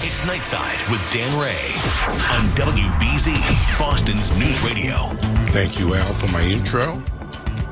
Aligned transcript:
It's 0.00 0.20
Nightside 0.20 0.92
with 0.92 1.12
Dan 1.12 1.28
Ray 1.40 1.72
on 2.30 2.48
WBZ, 2.54 3.78
Boston's 3.80 4.30
News 4.38 4.62
Radio. 4.62 4.94
Thank 5.50 5.80
you, 5.80 5.92
Al, 5.94 6.14
for 6.14 6.30
my 6.30 6.40
intro. 6.40 7.02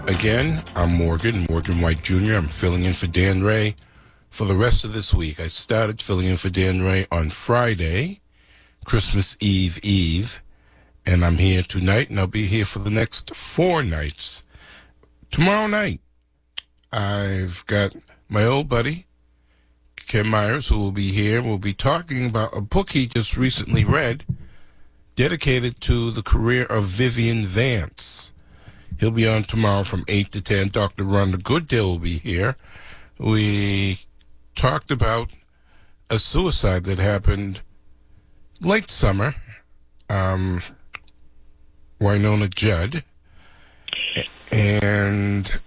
Again, 0.09 0.65
I'm 0.75 0.93
Morgan, 0.93 1.47
Morgan 1.49 1.81
White 1.81 2.03
Jr. 2.03 2.33
I'm 2.33 2.49
filling 2.49 2.83
in 2.83 2.95
for 2.95 3.07
Dan 3.07 3.45
Ray 3.45 3.77
for 4.29 4.45
the 4.45 4.57
rest 4.57 4.85
of 4.85 4.93
this 4.93 5.15
week. 5.15 5.39
I 5.39 5.47
started 5.47 6.03
filling 6.03 6.27
in 6.27 6.37
for 6.37 6.51
Dan 6.51 6.83
Ray 6.83 7.07
on 7.13 7.31
Friday, 7.31 8.21
Christmas 8.85 9.37
Eve 9.39 9.79
Eve, 9.85 10.43
and 11.07 11.25
I'm 11.25 11.39
here 11.39 11.63
tonight, 11.63 12.11
and 12.11 12.19
I'll 12.19 12.27
be 12.27 12.47
here 12.47 12.65
for 12.65 12.81
the 12.81 12.91
next 12.91 13.37
four 13.37 13.85
nights. 13.85 14.43
Tomorrow 15.31 15.69
night, 15.69 16.01
I've 16.91 17.65
got 17.67 17.95
my 18.29 18.45
old 18.45 18.69
buddy, 18.69 19.06
Ken 20.07 20.29
Myers, 20.29 20.69
who 20.69 20.79
will 20.79 20.93
be 20.93 21.11
here. 21.11 21.43
We'll 21.43 21.59
be 21.59 21.75
talking 21.75 22.27
about 22.27 22.57
a 22.57 22.61
book 22.61 22.91
he 22.91 23.07
just 23.07 23.37
recently 23.37 23.85
read 23.85 24.25
dedicated 25.17 25.81
to 25.81 26.11
the 26.11 26.23
career 26.23 26.65
of 26.67 26.85
Vivian 26.85 27.45
Vance. 27.45 28.33
He'll 29.01 29.11
be 29.11 29.27
on 29.27 29.45
tomorrow 29.45 29.83
from 29.83 30.05
8 30.07 30.31
to 30.33 30.41
10. 30.41 30.69
Dr. 30.69 31.05
Rhonda 31.05 31.43
Goodale 31.43 31.91
will 31.91 31.99
be 31.99 32.19
here. 32.19 32.57
We 33.19 33.99
talked 34.55 34.91
about 34.91 35.31
a 36.09 36.19
suicide 36.19 36.85
that 36.85 36.99
happened 36.99 37.63
late 38.61 38.91
summer. 38.91 39.35
Um, 40.09 40.63
Wynonna 42.01 42.55
Judd. 42.55 43.03
And 44.53 45.61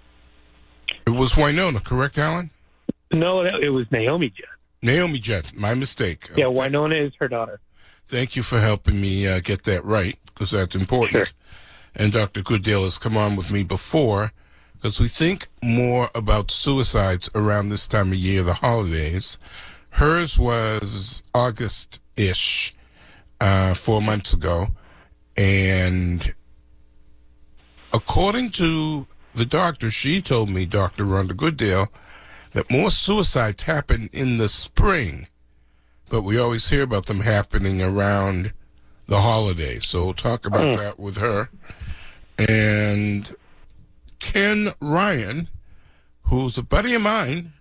it 1.05 1.09
was 1.09 1.33
Wynonna, 1.33 1.83
correct, 1.83 2.17
Alan? 2.17 2.51
No, 3.11 3.41
it 3.43 3.69
was 3.69 3.89
Naomi 3.91 4.29
Judd. 4.29 4.47
Naomi 4.81 5.19
Judd, 5.19 5.51
my 5.53 5.73
mistake. 5.73 6.29
Yeah, 6.35 6.45
Wynonna 6.45 7.07
is 7.07 7.13
her 7.19 7.27
daughter. 7.27 7.59
Thank 8.05 8.35
you 8.35 8.43
for 8.43 8.59
helping 8.59 8.99
me 8.99 9.27
uh, 9.27 9.39
get 9.39 9.63
that 9.63 9.83
right, 9.83 10.17
because 10.25 10.51
that's 10.51 10.75
important. 10.75 11.27
Sure. 11.27 11.35
And 11.95 12.13
Dr. 12.13 12.41
Goodale 12.41 12.83
has 12.83 12.97
come 12.97 13.17
on 13.17 13.35
with 13.35 13.51
me 13.51 13.63
before, 13.63 14.31
because 14.75 14.99
we 14.99 15.07
think 15.07 15.47
more 15.61 16.09
about 16.15 16.51
suicides 16.51 17.29
around 17.35 17.69
this 17.69 17.87
time 17.87 18.11
of 18.11 18.17
year, 18.17 18.43
the 18.43 18.55
holidays. 18.55 19.37
Hers 19.91 20.37
was 20.37 21.23
August 21.33 21.99
ish, 22.15 22.75
uh, 23.41 23.73
four 23.73 24.01
months 24.01 24.33
ago. 24.33 24.67
And 25.35 26.33
according 27.91 28.51
to 28.51 29.07
the 29.35 29.45
doctor, 29.45 29.91
she 29.91 30.21
told 30.21 30.49
me, 30.49 30.65
Dr. 30.65 31.05
Rhonda 31.05 31.35
Goodale, 31.35 31.87
that 32.59 32.69
more 32.69 32.91
suicides 32.91 33.63
happen 33.63 34.09
in 34.11 34.35
the 34.35 34.49
spring, 34.49 35.27
but 36.09 36.23
we 36.23 36.37
always 36.37 36.69
hear 36.69 36.83
about 36.83 37.05
them 37.05 37.21
happening 37.21 37.81
around 37.81 38.51
the 39.07 39.21
holidays. 39.21 39.87
So 39.87 40.03
we'll 40.03 40.13
talk 40.13 40.45
about 40.45 40.75
hmm. 40.75 40.81
that 40.81 40.99
with 40.99 41.15
her. 41.19 41.49
And 42.37 43.33
Ken 44.19 44.73
Ryan, 44.81 45.47
who's 46.23 46.57
a 46.57 46.63
buddy 46.63 46.93
of 46.95 47.01
mine, 47.01 47.53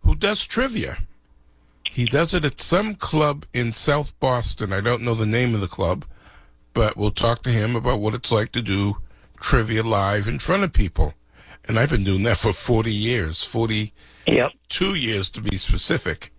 who 0.00 0.14
does 0.14 0.44
trivia. 0.44 0.98
He 1.90 2.04
does 2.04 2.34
it 2.34 2.44
at 2.44 2.60
some 2.60 2.96
club 2.96 3.46
in 3.54 3.72
South 3.72 4.12
Boston. 4.20 4.74
I 4.74 4.82
don't 4.82 5.00
know 5.00 5.14
the 5.14 5.24
name 5.24 5.54
of 5.54 5.62
the 5.62 5.68
club, 5.68 6.04
but 6.74 6.98
we'll 6.98 7.12
talk 7.12 7.42
to 7.44 7.50
him 7.50 7.74
about 7.74 8.00
what 8.00 8.14
it's 8.14 8.30
like 8.30 8.52
to 8.52 8.60
do 8.60 8.98
trivia 9.40 9.82
live 9.82 10.28
in 10.28 10.38
front 10.38 10.64
of 10.64 10.74
people. 10.74 11.14
And 11.68 11.78
I've 11.78 11.90
been 11.90 12.04
doing 12.04 12.22
that 12.24 12.36
for 12.36 12.52
40 12.52 12.92
years, 12.92 13.42
42 13.42 13.92
Yep. 14.32 14.52
years 14.96 15.28
to 15.30 15.40
be 15.40 15.56
specific. 15.56 16.32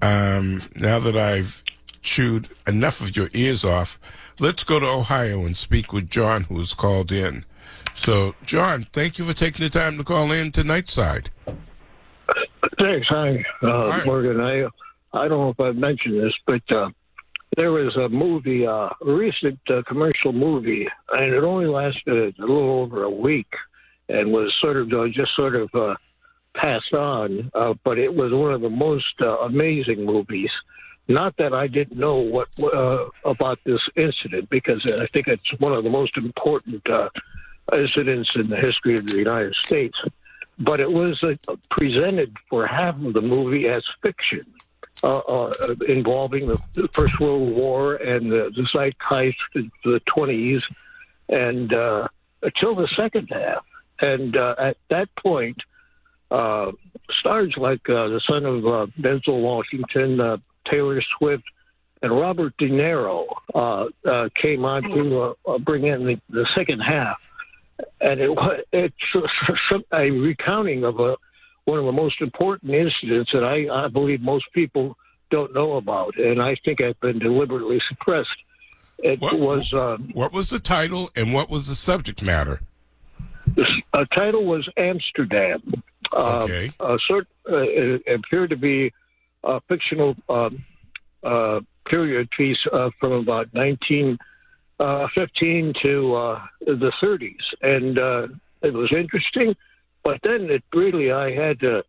Um, 0.00 0.62
now 0.74 0.98
that 0.98 1.16
I've 1.16 1.62
chewed 2.02 2.48
enough 2.66 3.00
of 3.00 3.16
your 3.16 3.28
ears 3.34 3.64
off, 3.64 3.98
let's 4.38 4.64
go 4.64 4.80
to 4.80 4.86
Ohio 4.86 5.44
and 5.46 5.56
speak 5.56 5.92
with 5.92 6.10
John, 6.10 6.44
who's 6.44 6.74
called 6.74 7.12
in. 7.12 7.44
So, 7.94 8.34
John, 8.44 8.86
thank 8.92 9.18
you 9.18 9.24
for 9.24 9.32
taking 9.34 9.64
the 9.64 9.70
time 9.70 9.96
to 9.98 10.04
call 10.04 10.32
in 10.32 10.50
to 10.52 10.62
Nightside. 10.62 11.26
Thanks. 12.78 13.06
Hi, 13.08 13.44
uh, 13.62 13.90
Hi. 13.90 14.04
Morgan. 14.04 14.40
I 14.40 14.64
I 15.12 15.28
don't 15.28 15.40
know 15.40 15.50
if 15.50 15.60
I've 15.60 15.76
mentioned 15.76 16.18
this, 16.22 16.32
but 16.46 16.62
uh, 16.74 16.88
there 17.56 17.70
was 17.70 17.94
a 17.96 18.08
movie, 18.08 18.66
uh, 18.66 18.88
a 18.88 19.12
recent 19.12 19.58
uh, 19.68 19.82
commercial 19.86 20.32
movie, 20.32 20.88
and 21.10 21.34
it 21.34 21.44
only 21.44 21.66
lasted 21.66 22.34
a 22.38 22.40
little 22.40 22.80
over 22.80 23.02
a 23.02 23.10
week, 23.10 23.52
and 24.08 24.32
was 24.32 24.54
sort 24.60 24.76
of 24.76 24.92
uh, 24.92 25.08
just 25.08 25.34
sort 25.34 25.56
of 25.56 25.74
uh, 25.74 25.94
passed 26.54 26.92
on. 26.92 27.50
Uh, 27.54 27.74
but 27.84 27.98
it 27.98 28.14
was 28.14 28.32
one 28.32 28.52
of 28.52 28.60
the 28.60 28.70
most 28.70 29.14
uh, 29.20 29.38
amazing 29.38 30.04
movies. 30.04 30.50
Not 31.08 31.36
that 31.38 31.52
I 31.52 31.66
didn't 31.66 31.98
know 31.98 32.18
what 32.18 32.48
uh, 32.62 33.06
about 33.24 33.58
this 33.64 33.80
incident, 33.96 34.48
because 34.50 34.86
I 34.86 35.06
think 35.08 35.26
it's 35.26 35.52
one 35.58 35.72
of 35.72 35.82
the 35.82 35.90
most 35.90 36.16
important 36.16 36.88
uh, 36.88 37.08
incidents 37.72 38.30
in 38.36 38.48
the 38.48 38.56
history 38.56 38.96
of 38.96 39.06
the 39.06 39.18
United 39.18 39.54
States 39.56 39.96
but 40.58 40.80
it 40.80 40.90
was 40.90 41.22
uh, 41.22 41.56
presented 41.70 42.36
for 42.48 42.66
half 42.66 42.94
of 43.02 43.12
the 43.14 43.20
movie 43.20 43.68
as 43.68 43.82
fiction, 44.02 44.44
uh, 45.02 45.18
uh, 45.18 45.52
involving 45.88 46.46
the, 46.46 46.88
First 46.92 47.18
World 47.20 47.54
War 47.54 47.96
and 47.96 48.30
the, 48.30 48.50
the 48.54 48.66
zeitgeist 48.72 49.36
of 49.56 49.64
the 49.84 50.00
20s, 50.14 50.62
and 51.28 51.72
uh, 51.72 52.08
until 52.42 52.74
the 52.74 52.88
second 52.96 53.28
half. 53.30 53.64
And 54.02 54.36
uh, 54.36 54.54
at 54.58 54.76
that 54.90 55.08
point, 55.16 55.56
uh, 56.30 56.72
stars 57.20 57.54
like 57.56 57.88
uh, 57.88 58.08
the 58.08 58.20
son 58.28 58.44
of 58.44 58.66
uh, 58.66 58.86
Denzel 59.00 59.40
Washington, 59.40 60.20
uh, 60.20 60.36
Taylor 60.70 61.02
Swift, 61.18 61.44
and 62.02 62.12
Robert 62.12 62.52
De 62.58 62.68
Niro 62.68 63.24
uh, 63.54 63.84
uh, 64.06 64.28
came 64.40 64.64
on 64.64 64.82
to 64.82 65.34
bring 65.60 65.86
in 65.86 66.04
the, 66.04 66.20
the 66.28 66.46
second 66.54 66.80
half 66.80 67.16
and 68.00 68.20
it 68.20 68.30
it's 68.72 69.84
a 69.92 70.10
recounting 70.10 70.84
of 70.84 70.98
a 71.00 71.16
one 71.64 71.78
of 71.78 71.84
the 71.84 71.92
most 71.92 72.20
important 72.20 72.72
incidents 72.72 73.30
that 73.32 73.44
I, 73.44 73.84
I 73.84 73.88
believe 73.88 74.20
most 74.20 74.46
people 74.52 74.96
don't 75.30 75.54
know 75.54 75.74
about, 75.74 76.18
and 76.18 76.42
I 76.42 76.56
think 76.64 76.80
have 76.80 76.98
been 77.00 77.20
deliberately 77.20 77.80
suppressed. 77.88 78.28
It 78.98 79.20
What- 79.20 79.38
was 79.38 79.72
um, 79.72 80.10
What 80.12 80.32
was 80.32 80.50
the 80.50 80.58
title 80.58 81.10
and 81.14 81.32
what 81.32 81.48
was 81.48 81.68
the 81.68 81.74
subject 81.74 82.22
matter? 82.22 82.60
The 83.54 83.64
uh, 83.92 84.04
title 84.14 84.44
was 84.44 84.68
Amsterdam. 84.76 85.62
Uh, 86.12 86.42
Okay. 86.44 86.70
a 86.80 86.98
cert, 87.10 87.26
uh, 87.50 87.56
it 87.58 88.02
appeared 88.06 88.50
to 88.50 88.56
be 88.56 88.92
a 89.44 89.60
fictional 89.68 90.14
um, 90.28 90.64
uh, 91.22 91.60
period 91.86 92.28
piece 92.36 92.58
uh, 92.72 92.90
from 93.00 93.12
about 93.12 93.48
1915 93.52 95.72
to 95.82 96.14
uh, 96.14 96.40
the 96.66 96.92
30s, 97.02 97.42
and 97.62 97.98
uh, 97.98 98.26
it 98.62 98.72
was 98.72 98.92
interesting. 98.92 99.54
But 100.04 100.20
then 100.22 100.48
it 100.50 100.62
really, 100.74 101.10
I 101.12 101.30
had 101.32 101.60
to 101.60 101.82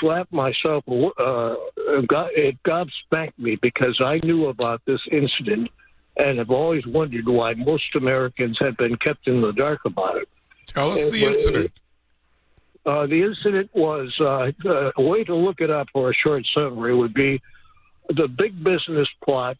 slap 0.00 0.32
myself. 0.32 0.84
Uh, 0.88 1.54
it 1.76 2.56
gobsmacked 2.66 3.38
me 3.38 3.56
because 3.60 4.00
I 4.04 4.18
knew 4.24 4.46
about 4.46 4.80
this 4.86 5.00
incident, 5.12 5.70
and 6.16 6.38
have 6.38 6.50
always 6.50 6.86
wondered 6.86 7.28
why 7.28 7.54
most 7.54 7.94
Americans 7.94 8.56
have 8.60 8.76
been 8.76 8.96
kept 8.96 9.28
in 9.28 9.40
the 9.42 9.52
dark 9.52 9.84
about 9.84 10.16
it. 10.16 10.28
Tell 10.66 10.92
us 10.92 11.10
the 11.10 11.24
incident. 11.24 11.72
Uh, 12.86 13.06
the 13.06 13.22
incident 13.22 13.70
was 13.74 14.12
uh, 14.20 14.52
uh, 14.68 14.92
a 14.96 15.02
way 15.02 15.24
to 15.24 15.34
look 15.34 15.60
it 15.60 15.70
up 15.70 15.88
for 15.92 16.10
a 16.10 16.14
short 16.14 16.44
summary 16.54 16.94
would 16.94 17.14
be 17.14 17.40
the 18.08 18.28
big 18.28 18.62
business 18.62 19.08
plot 19.24 19.56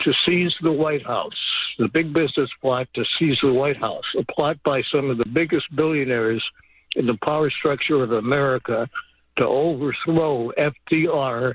to 0.00 0.12
seize 0.26 0.54
the 0.62 0.72
White 0.72 1.04
House. 1.06 1.32
The 1.78 1.88
big 1.88 2.12
business 2.12 2.50
plot 2.60 2.88
to 2.94 3.04
seize 3.18 3.38
the 3.42 3.52
White 3.52 3.78
House, 3.78 4.04
a 4.18 4.24
plot 4.32 4.58
by 4.62 4.82
some 4.92 5.08
of 5.08 5.16
the 5.16 5.26
biggest 5.26 5.74
billionaires 5.74 6.44
in 6.94 7.06
the 7.06 7.16
power 7.22 7.50
structure 7.50 8.02
of 8.02 8.12
America 8.12 8.88
to 9.36 9.44
overthrow 9.44 10.52
FDR 10.58 11.54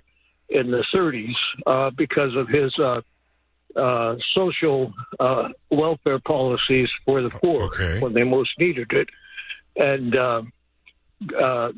in 0.49 0.71
the 0.71 0.83
30s 0.93 1.35
uh, 1.67 1.91
because 1.91 2.35
of 2.35 2.47
his 2.47 2.73
uh, 3.75 4.15
social 4.33 4.93
uh, 5.19 5.49
welfare 5.69 6.19
policies 6.19 6.89
for 7.05 7.21
the 7.21 7.29
poor 7.29 7.63
Okay. 7.63 7.99
when 7.99 8.13
they 8.13 8.23
most 8.23 8.51
needed 8.59 8.91
it. 8.91 9.09
And 9.75 10.15
uh, 10.15 10.41
uh, 11.37 11.45
uh, 11.45 11.69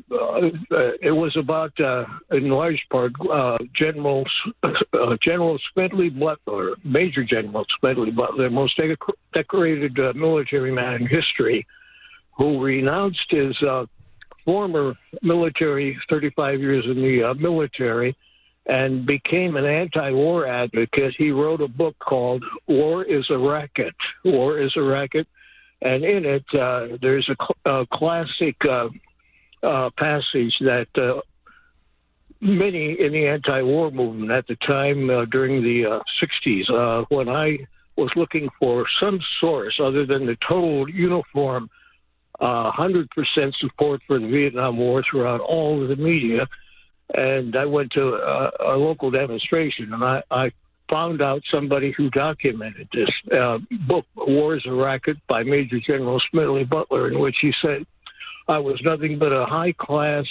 it 1.00 1.14
was 1.14 1.36
about, 1.36 1.78
uh, 1.80 2.04
in 2.32 2.48
large 2.50 2.84
part, 2.90 3.12
uh, 3.30 3.56
General 3.74 4.24
uh, 4.62 5.16
General 5.22 5.58
Smedley 5.72 6.08
Butler, 6.10 6.76
Major 6.84 7.24
General 7.24 7.64
Smedley 7.78 8.10
Butler, 8.10 8.44
the 8.44 8.50
most 8.50 8.76
dec- 8.78 8.96
decorated 9.32 9.98
uh, 9.98 10.12
military 10.14 10.72
man 10.72 10.94
in 10.94 11.06
history, 11.06 11.66
who 12.36 12.60
renounced 12.60 13.30
his 13.30 13.56
uh, 13.62 13.86
former 14.44 14.94
military, 15.22 15.98
35 16.08 16.60
years 16.60 16.84
in 16.86 16.96
the 16.96 17.22
uh, 17.30 17.34
military, 17.34 18.16
and 18.68 19.06
became 19.06 19.56
an 19.56 19.64
anti-war 19.64 20.46
advocate. 20.46 21.14
He 21.16 21.30
wrote 21.30 21.60
a 21.60 21.68
book 21.68 21.96
called 21.98 22.44
"War 22.66 23.04
Is 23.04 23.26
a 23.30 23.38
Racket." 23.38 23.94
War 24.24 24.58
is 24.58 24.72
a 24.76 24.82
racket, 24.82 25.26
and 25.82 26.04
in 26.04 26.24
it 26.24 26.44
uh, 26.54 26.98
there's 27.00 27.28
a, 27.28 27.36
cl- 27.36 27.80
a 27.80 27.86
classic 27.92 28.56
uh, 28.68 28.88
uh, 29.62 29.90
passage 29.96 30.54
that 30.60 30.88
uh, 30.96 31.20
many 32.40 32.96
in 33.00 33.12
the 33.12 33.26
anti-war 33.26 33.90
movement 33.90 34.30
at 34.30 34.46
the 34.46 34.56
time 34.56 35.10
uh, 35.10 35.24
during 35.24 35.62
the 35.62 35.86
uh, 35.86 36.00
60s, 36.22 36.70
uh, 36.70 37.04
when 37.08 37.28
I 37.28 37.58
was 37.96 38.10
looking 38.14 38.48
for 38.60 38.86
some 39.00 39.18
source 39.40 39.80
other 39.82 40.06
than 40.06 40.26
the 40.26 40.36
total 40.46 40.88
uniform 40.88 41.68
uh, 42.40 42.70
100% 42.70 43.08
support 43.58 44.00
for 44.06 44.20
the 44.20 44.28
Vietnam 44.28 44.76
War 44.76 45.02
throughout 45.10 45.40
all 45.40 45.82
of 45.82 45.88
the 45.88 45.96
media, 45.96 46.46
and 47.14 47.56
I 47.56 47.64
went 47.64 47.92
to 47.92 48.14
a, 48.14 48.50
a 48.60 48.76
local 48.76 49.10
demonstration, 49.10 49.92
and 49.92 50.04
I, 50.04 50.22
I 50.30 50.52
found 50.88 51.20
out 51.22 51.42
somebody 51.50 51.92
who 51.92 52.10
documented 52.10 52.88
this 52.92 53.10
uh, 53.32 53.58
book, 53.86 54.06
War 54.16 54.56
is 54.56 54.66
a 54.66 54.72
Racket, 54.72 55.18
by 55.26 55.42
Major 55.42 55.80
General 55.80 56.20
Smedley 56.30 56.64
Butler, 56.64 57.08
in 57.08 57.18
which 57.18 57.36
he 57.40 57.52
said, 57.62 57.84
I 58.48 58.58
was 58.58 58.80
nothing 58.82 59.18
but 59.18 59.32
a 59.32 59.46
high 59.46 59.72
class 59.72 60.24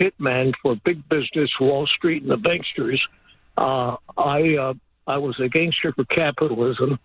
hitman 0.00 0.52
for 0.62 0.76
big 0.84 1.08
business, 1.08 1.50
Wall 1.60 1.86
Street, 1.86 2.22
and 2.22 2.30
the 2.30 2.36
banksters. 2.36 2.98
Uh, 3.56 3.96
I 4.16 4.56
uh, 4.56 4.74
I 5.06 5.18
was 5.18 5.38
a 5.38 5.48
gangster 5.48 5.92
for 5.92 6.04
capitalism, 6.04 6.98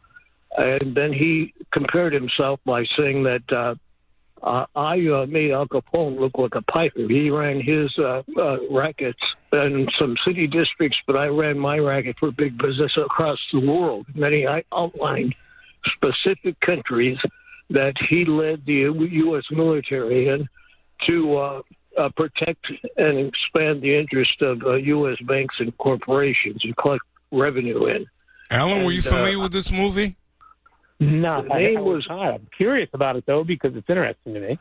and 0.57 0.95
then 0.95 1.11
he 1.11 1.53
compared 1.71 2.13
himself 2.13 2.59
by 2.65 2.85
saying 2.97 3.23
that 3.23 3.77
uh, 4.41 4.65
I 4.75 4.99
uh, 5.07 5.25
made 5.25 5.51
Al 5.51 5.67
Capone 5.67 6.19
look 6.19 6.37
like 6.37 6.55
a 6.55 6.61
piper. 6.61 7.07
He 7.07 7.29
ran 7.29 7.61
his 7.61 7.91
uh, 7.97 8.21
uh, 8.37 8.57
rackets 8.71 9.19
in 9.51 9.87
some 9.99 10.15
city 10.25 10.47
districts, 10.47 10.97
but 11.07 11.15
I 11.15 11.27
ran 11.27 11.57
my 11.57 11.77
racket 11.77 12.15
for 12.19 12.31
big 12.31 12.57
business 12.57 12.91
across 12.97 13.39
the 13.51 13.59
world. 13.59 14.05
And 14.13 14.23
then 14.23 14.33
he 14.33 14.47
outlined 14.73 15.35
specific 15.85 16.59
countries 16.61 17.17
that 17.69 17.93
he 18.09 18.25
led 18.25 18.65
the 18.65 18.91
U.S. 19.11 19.43
military 19.51 20.27
in 20.29 20.47
to 21.07 21.37
uh, 21.37 21.61
uh, 21.97 22.09
protect 22.15 22.65
and 22.97 23.19
expand 23.27 23.81
the 23.81 23.97
interest 23.97 24.41
of 24.41 24.61
uh, 24.63 24.75
U.S. 24.75 25.17
banks 25.27 25.55
and 25.59 25.75
corporations 25.77 26.61
and 26.63 26.75
collect 26.77 27.03
revenue 27.31 27.85
in. 27.87 28.05
Alan, 28.49 28.83
were 28.83 28.91
you 28.91 28.99
And, 28.99 29.07
uh, 29.07 29.11
familiar 29.11 29.39
with 29.39 29.51
this 29.51 29.71
movie? 29.71 30.15
No, 30.99 31.43
The 31.43 31.55
name 31.55 31.85
was 31.85 32.05
not. 32.09 32.33
I'm 32.33 32.47
curious 32.55 32.89
about 32.93 33.15
it 33.15 33.25
though 33.25 33.43
because 33.43 33.75
it's 33.75 33.89
interesting 33.89 34.33
to 34.33 34.39
me. 34.39 34.59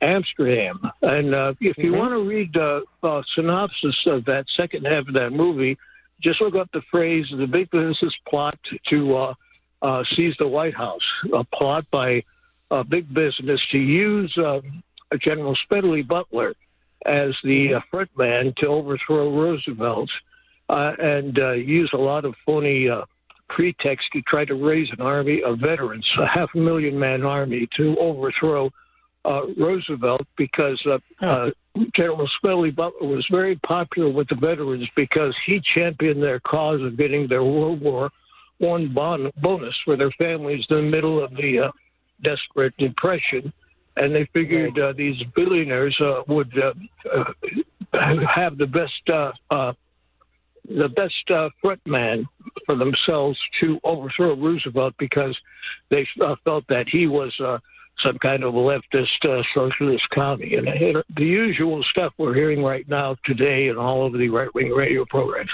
Amsterdam. 0.00 0.80
And 1.02 1.34
uh, 1.34 1.54
if 1.60 1.76
you 1.78 1.92
Mhm. 1.92 1.98
want 1.98 2.12
to 2.12 2.22
read 2.22 2.56
uh, 2.56 2.80
a 3.02 3.22
synopsis 3.34 3.96
of 4.06 4.24
that 4.26 4.46
second 4.56 4.86
half 4.86 5.08
of 5.08 5.14
that 5.14 5.30
movie, 5.30 5.76
just 6.20 6.40
look 6.40 6.54
up 6.54 6.70
the 6.72 6.82
phrase 6.90 7.26
"the 7.30 7.46
big 7.46 7.70
business 7.70 8.14
plot 8.28 8.58
to 8.88 9.16
uh, 9.16 9.34
uh, 9.82 10.04
seize 10.14 10.34
the 10.38 10.46
White 10.46 10.74
House." 10.74 11.02
A 11.32 11.44
plot 11.44 11.84
by 11.90 12.22
uh, 12.70 12.82
big 12.82 13.12
business 13.12 13.60
to 13.72 13.78
use 13.78 14.36
uh, 14.38 14.60
General 15.20 15.56
Smedley 15.66 16.02
Butler 16.02 16.54
as 17.06 17.34
the 17.44 17.74
uh, 17.74 17.80
front 17.90 18.10
man 18.16 18.52
to 18.58 18.66
overthrow 18.66 19.30
Roosevelt, 19.40 20.10
uh, 20.68 20.92
and 20.98 21.38
uh, 21.38 21.52
use 21.52 21.90
a 21.92 21.96
lot 21.96 22.24
of 22.24 22.34
phony. 22.44 22.88
Pretext 23.48 24.06
to 24.12 24.22
try 24.22 24.44
to 24.44 24.54
raise 24.54 24.90
an 24.90 25.00
army 25.00 25.42
of 25.42 25.58
veterans, 25.58 26.06
a 26.18 26.26
half 26.26 26.50
a 26.54 26.58
million 26.58 26.98
man 26.98 27.24
army 27.24 27.68
to 27.76 27.96
overthrow 27.98 28.70
uh, 29.24 29.42
Roosevelt 29.56 30.26
because 30.36 30.80
uh, 30.86 30.98
uh, 31.24 31.50
General 31.94 32.28
Smedley 32.40 32.70
Butler 32.70 33.08
was 33.08 33.26
very 33.30 33.56
popular 33.56 34.10
with 34.10 34.28
the 34.28 34.34
veterans 34.34 34.88
because 34.96 35.34
he 35.46 35.60
championed 35.60 36.22
their 36.22 36.40
cause 36.40 36.80
of 36.82 36.96
getting 36.96 37.26
their 37.28 37.42
World 37.42 37.80
War 37.80 38.10
One 38.58 38.92
bon- 38.92 39.32
bonus 39.40 39.76
for 39.84 39.96
their 39.96 40.10
families 40.12 40.64
in 40.70 40.76
the 40.76 40.82
middle 40.82 41.22
of 41.22 41.34
the 41.34 41.58
uh, 41.60 41.70
desperate 42.22 42.76
depression, 42.76 43.52
and 43.96 44.14
they 44.14 44.24
figured 44.32 44.78
uh, 44.78 44.92
these 44.92 45.22
billionaires 45.34 45.98
uh, 46.00 46.22
would 46.26 46.52
uh, 46.58 46.72
uh, 47.12 48.26
have 48.34 48.58
the 48.58 48.66
best. 48.66 49.72
Uh, 50.68 50.74
uh, 50.74 50.82
the 50.82 50.88
best 50.88 51.30
uh, 51.30 51.48
front 51.60 51.80
man 51.86 52.26
for 52.66 52.76
themselves 52.76 53.38
to 53.60 53.78
overthrow 53.84 54.34
Roosevelt 54.36 54.94
because 54.98 55.36
they 55.90 56.06
uh, 56.24 56.34
felt 56.44 56.64
that 56.68 56.88
he 56.88 57.06
was 57.06 57.34
uh, 57.40 57.58
some 58.04 58.18
kind 58.18 58.44
of 58.44 58.54
leftist 58.54 59.24
uh, 59.24 59.42
socialist 59.54 60.04
commie. 60.10 60.54
And 60.54 60.68
it, 60.68 61.06
the 61.16 61.24
usual 61.24 61.84
stuff 61.90 62.12
we're 62.18 62.34
hearing 62.34 62.62
right 62.62 62.88
now 62.88 63.16
today 63.24 63.68
and 63.68 63.78
all 63.78 64.02
over 64.02 64.18
the 64.18 64.28
right 64.28 64.54
wing 64.54 64.70
radio 64.70 65.04
programs. 65.04 65.50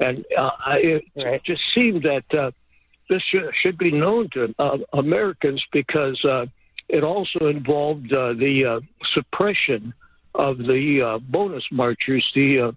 And 0.00 0.24
uh, 0.38 0.50
I- 0.64 0.78
it 0.78 1.04
Right. 1.16 1.42
just 1.44 1.62
seemed 1.74 2.02
that 2.02 2.38
uh, 2.38 2.50
this 3.08 3.22
should, 3.30 3.50
should 3.62 3.78
be 3.78 3.90
known 3.92 4.28
to 4.32 4.54
uh, 4.58 4.78
Americans 4.92 5.64
because 5.72 6.24
uh, 6.24 6.46
it 6.88 7.04
also 7.04 7.46
involved 7.48 8.12
uh, 8.12 8.32
the 8.34 8.64
uh, 8.64 8.80
suppression 9.14 9.94
of 10.34 10.58
the 10.58 11.00
uh, 11.02 11.18
bonus 11.18 11.64
marchers, 11.70 12.24
the 12.34 12.60
uh, 12.60 12.72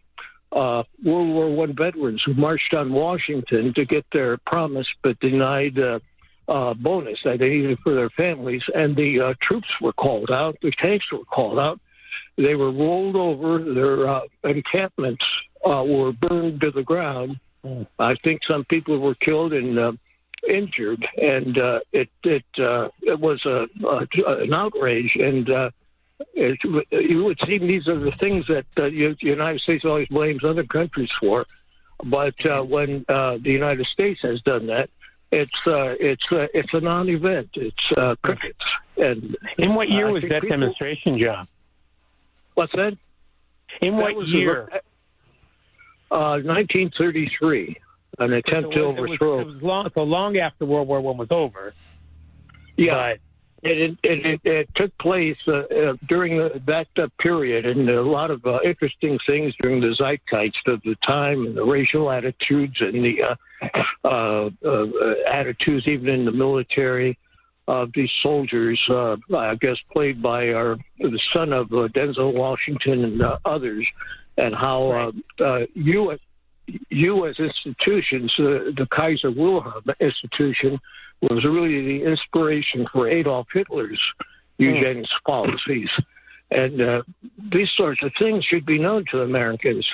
uh, 0.52 0.84
World 1.04 1.30
War 1.30 1.50
One 1.50 1.76
veterans 1.76 2.22
who 2.26 2.34
marched 2.34 2.74
on 2.74 2.92
Washington 2.92 3.74
to 3.76 3.86
get 3.86 4.06
their 4.12 4.38
promise 4.38 4.88
but 5.04 5.20
denied 5.20 5.78
uh, 5.80 6.00
uh, 6.48 6.74
bonus 6.74 7.20
that 7.24 7.40
they 7.40 7.50
needed 7.50 7.78
for 7.84 7.94
their 7.94 8.10
families, 8.10 8.64
and 8.74 8.96
the 8.96 9.20
uh, 9.20 9.34
troops 9.42 9.68
were 9.82 9.94
called 9.94 10.32
out. 10.32 10.58
The 10.62 10.72
tanks 10.82 11.06
were 11.12 11.26
called 11.26 11.60
out. 11.60 11.80
They 12.38 12.56
were 12.56 12.72
rolled 12.72 13.16
over. 13.16 13.74
Their 13.74 14.08
uh, 14.08 14.22
encampments 14.44 15.26
uh, 15.64 15.84
were 15.86 16.14
burned 16.14 16.62
to 16.62 16.72
the 16.72 16.84
ground. 16.84 17.40
I 18.00 18.16
think 18.24 18.42
some 18.48 18.64
people 18.66 18.98
were 19.00 19.16
killed 19.16 19.54
and 19.54 19.78
uh, 19.78 19.92
injured, 20.50 21.06
and 21.18 21.58
uh, 21.58 21.80
it 21.92 22.10
it 22.24 22.46
uh, 22.58 22.88
it 23.02 23.20
was 23.20 23.46
a, 23.46 23.68
a 23.86 24.42
an 24.42 24.54
outrage 24.54 25.16
and. 25.16 25.50
Uh, 25.50 25.70
it, 26.34 26.60
you 26.92 27.24
would 27.24 27.40
see 27.46 27.58
these 27.58 27.88
are 27.88 27.98
the 28.00 28.12
things 28.20 28.46
that 28.48 28.66
uh, 28.78 28.86
you, 28.86 29.16
the 29.22 29.28
United 29.28 29.62
States 29.62 29.86
always 29.86 30.08
blames 30.10 30.44
other 30.44 30.64
countries 30.64 31.10
for, 31.20 31.46
but 32.04 32.34
uh, 32.46 32.62
when 32.62 33.06
uh, 33.10 33.38
the 33.42 33.52
United 33.52 33.86
States 33.88 34.20
has 34.24 34.42
done 34.42 34.68
that, 34.68 34.90
it's 35.32 35.52
uh, 35.68 35.96
it's 36.00 36.24
uh, 36.32 36.48
it's 36.54 36.74
a 36.74 36.80
non-event. 36.82 37.50
It's 37.54 37.98
uh, 37.98 38.16
crickets. 38.24 38.60
And 38.98 39.38
In 39.58 39.76
what 39.76 39.90
year 39.90 40.12
was 40.12 40.24
that 40.24 40.42
people- 40.42 40.50
demonstration, 40.50 41.20
John? 41.20 41.48
what's 42.56 42.74
that? 42.74 42.98
In 43.82 43.96
That 43.96 44.02
what 44.02 44.16
was 44.16 44.28
year? 44.30 44.68
Uh, 46.12 46.42
1933, 46.44 47.78
an 48.18 48.34
attempt 48.34 48.72
to 48.74 48.76
So 48.80 48.90
it 48.90 49.00
was- 49.00 49.10
overthrow. 49.10 49.40
It 49.42 49.46
was, 49.48 49.62
long, 49.62 49.90
so 49.94 50.04
long 50.04 50.38
after 50.38 50.66
World 50.66 50.88
War 50.88 51.00
One 51.02 51.18
was 51.18 51.28
over. 51.32 51.74
yeah, 52.78 53.14
it, 53.64 53.98
it, 54.04 54.26
it, 54.26 54.42
it 54.44 54.70
took 54.76 54.98
place 55.00 55.38
uh, 55.48 55.52
uh, 55.52 55.94
during 56.08 56.38
the, 56.38 56.62
that 56.68 56.88
uh, 57.02 57.08
period, 57.20 57.66
and 57.66 57.90
a 57.90 58.02
lot 58.02 58.32
of 58.32 58.46
uh, 58.46 58.60
interesting 58.64 59.20
things 59.28 59.54
during 59.62 59.82
the 59.82 59.96
zeitgeist 60.00 60.68
of 60.68 60.82
the 60.84 60.96
time, 61.06 61.46
and 61.46 61.58
the 61.58 61.64
racial 61.64 62.10
attitudes, 62.10 62.78
and 62.80 63.04
the 63.04 63.24
uh, 63.24 63.36
uh, 64.06 64.50
uh, 64.66 64.86
attitudes 65.32 65.88
even 65.88 66.10
in 66.10 66.26
the 66.26 66.32
military 66.32 67.18
of 67.68 67.92
these 67.94 68.10
soldiers. 68.24 68.82
Uh, 68.90 69.18
I 69.36 69.56
guess 69.56 69.78
played 69.92 70.22
by 70.22 70.50
our 70.50 70.78
the 70.98 71.20
son 71.34 71.54
of 71.54 71.68
uh, 71.72 71.88
Denzel 71.90 72.34
Washington 72.34 73.04
and 73.04 73.22
uh, 73.22 73.38
others, 73.46 73.86
and 74.38 74.56
how 74.56 75.12
uh, 75.40 75.44
uh, 75.44 75.66
U.S. 76.90 77.36
Institutions, 77.40 78.34
uh, 78.40 78.72
the 78.76 78.88
Kaiser 78.92 79.32
Wilhelm 79.32 79.84
Institution, 80.00 80.80
was 81.22 81.44
really 81.44 82.00
the 82.00 82.06
inspiration 82.06 82.88
for 82.92 83.08
Adolf 83.08 83.48
Hitler's 83.54 84.00
eugenics 84.58 85.10
policies. 85.26 85.90
And 86.52 86.82
uh, 86.82 87.02
these 87.52 87.70
sorts 87.76 88.02
of 88.04 88.12
things 88.18 88.44
should 88.46 88.66
be 88.66 88.80
known 88.80 89.06
to 89.12 89.22
Americans. 89.22 89.86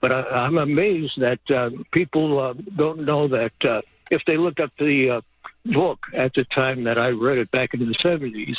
But 0.00 0.12
I, 0.12 0.22
I'm 0.22 0.58
amazed 0.58 1.12
that 1.18 1.40
uh, 1.54 1.70
people 1.92 2.38
uh, 2.38 2.54
don't 2.76 3.04
know 3.04 3.28
that 3.28 3.52
uh, 3.64 3.80
if 4.10 4.22
they 4.26 4.36
look 4.36 4.60
up 4.60 4.70
the 4.78 5.18
uh, 5.18 5.72
book 5.72 5.98
at 6.16 6.32
the 6.34 6.44
time 6.54 6.84
that 6.84 6.98
I 6.98 7.08
read 7.08 7.38
it 7.38 7.50
back 7.50 7.74
in 7.74 7.80
the 7.80 7.94
70s, 8.02 8.56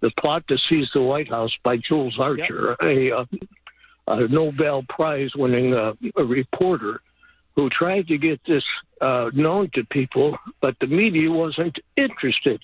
The 0.00 0.10
Plot 0.18 0.46
to 0.48 0.56
Seize 0.68 0.88
the 0.94 1.02
White 1.02 1.28
House 1.28 1.52
by 1.64 1.76
Jules 1.78 2.16
Archer, 2.18 2.76
a, 2.82 3.10
uh, 3.10 3.24
a 4.06 4.28
Nobel 4.28 4.84
Prize 4.88 5.30
winning 5.34 5.74
uh, 5.74 5.94
reporter 6.16 7.00
who 7.56 7.68
tried 7.70 8.08
to 8.08 8.18
get 8.18 8.40
this 8.46 8.64
uh, 9.00 9.30
known 9.32 9.70
to 9.74 9.84
people, 9.84 10.36
but 10.60 10.76
the 10.80 10.86
media 10.86 11.30
wasn't 11.30 11.76
interested 11.96 12.60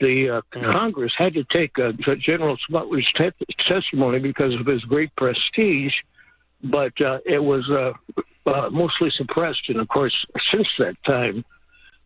the 0.00 0.30
uh, 0.30 0.40
Congress 0.52 1.12
had 1.16 1.34
to 1.34 1.44
take 1.44 1.74
General 2.20 2.56
Smuggler's 2.68 3.08
te- 3.16 3.32
testimony 3.66 4.18
because 4.18 4.54
of 4.58 4.66
his 4.66 4.82
great 4.82 5.14
prestige, 5.16 5.92
but 6.62 6.92
uh, 7.00 7.18
it 7.26 7.42
was 7.42 7.68
uh, 7.70 7.92
uh, 8.48 8.70
mostly 8.70 9.10
suppressed, 9.16 9.68
and 9.68 9.78
of 9.78 9.88
course, 9.88 10.14
since 10.52 10.68
that 10.78 10.96
time. 11.04 11.44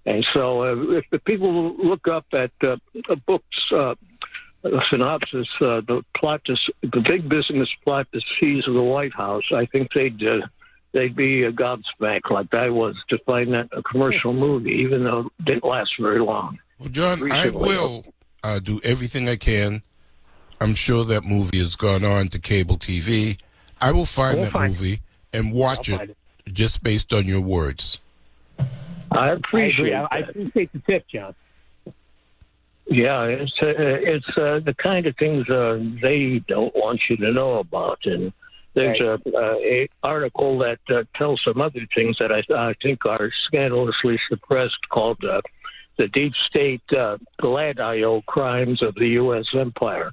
And 0.05 0.27
so, 0.35 0.65
if 0.91 1.05
the 1.13 1.21
people 1.21 1.77
look 1.77 2.09
up 2.09 2.27
at 2.33 2.51
book's 3.27 3.73
synopsis, 4.91 5.49
uh, 5.61 5.81
the 5.87 6.03
plot, 6.17 6.43
to, 6.47 6.57
the 6.83 7.01
big 7.07 7.29
business 7.29 7.69
plot, 7.85 8.07
the 8.13 8.23
seize 8.41 8.67
of 8.69 8.75
the 8.75 8.83
White 8.83 9.13
House, 9.15 9.45
I 9.55 9.67
think 9.67 9.89
they'd 9.95 10.23
uh, 10.27 10.47
they'd 10.93 11.17
be 11.17 11.43
a 11.45 11.53
gobsmacked 11.53 12.31
like 12.31 12.55
I 12.55 12.69
was 12.71 12.95
to 13.09 13.19
find 13.27 13.53
that 13.55 13.69
a 13.73 13.83
commercial 13.83 14.33
movie, 14.33 14.71
even 14.71 15.05
though 15.05 15.31
it 15.39 15.45
didn't 15.45 15.65
last 15.65 15.91
very 16.01 16.21
long. 16.21 16.59
Well, 16.79 16.89
John, 16.91 17.31
I 17.33 17.49
will 17.51 18.05
uh, 18.45 18.59
do 18.59 18.81
everything 18.85 19.29
I 19.29 19.37
can. 19.37 19.83
I'm 20.61 20.75
sure 20.75 21.05
that 21.07 21.25
movie 21.25 21.59
has 21.59 21.75
gone 21.77 22.05
on 22.05 22.29
to 22.29 22.39
cable 22.39 22.79
TV. 22.79 23.39
I 23.81 23.91
will 23.91 24.07
find 24.07 24.37
We'll 24.37 24.45
that 24.47 24.53
find 24.53 24.73
it. 24.75 24.79
movie 24.79 25.01
and 25.33 25.53
watch 25.53 25.89
it, 25.89 26.01
it. 26.47 26.53
just 26.53 26.83
based 26.83 27.13
on 27.13 27.27
your 27.27 27.41
words. 27.41 27.99
I 28.59 28.65
I 29.11 29.33
appreciate. 29.33 29.89
agree. 29.89 29.95
I, 29.95 30.07
I 30.11 30.19
appreciate 30.19 30.73
the 30.73 30.79
tip, 30.81 31.07
John. 31.09 31.35
Yeah, 32.87 33.25
it's 33.25 33.53
uh, 33.63 33.73
it's 33.77 34.29
uh, 34.37 34.61
the 34.65 34.75
kind 34.83 35.07
of 35.07 35.17
things 35.17 35.49
uh, 35.49 35.79
they 36.03 36.43
don't 36.49 36.75
want 36.75 37.01
you 37.09 37.17
to 37.19 37.33
know 37.33 37.59
about, 37.59 38.01
and 38.05 38.33
there's 38.75 39.01
a, 39.01 39.15
uh, 39.15 39.55
a 39.59 39.89
article 40.03 40.59
that 40.59 40.79
uh, 40.89 41.05
tells 41.17 41.41
some 41.45 41.61
other 41.61 41.87
things 41.95 42.17
that 42.19 42.33
I, 42.33 42.43
I 42.55 42.75
think 42.83 43.05
are 43.07 43.31
scandalously 43.47 44.19
suppressed, 44.29 44.89
called 44.91 45.23
uh, 45.25 45.41
"The 45.97 46.09
Deep 46.09 46.33
State 46.49 46.83
uh, 46.97 47.19
Gladio 47.41 48.23
Crimes 48.23 48.83
of 48.83 48.95
the 48.97 49.09
U.S. 49.09 49.47
Empire." 49.55 50.13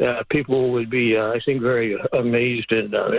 Uh, 0.00 0.22
people 0.30 0.72
would 0.72 0.90
be, 0.90 1.16
uh, 1.16 1.28
I 1.28 1.40
think, 1.44 1.62
very 1.62 1.96
amazed 2.12 2.72
and 2.72 2.94
uh, 2.94 3.10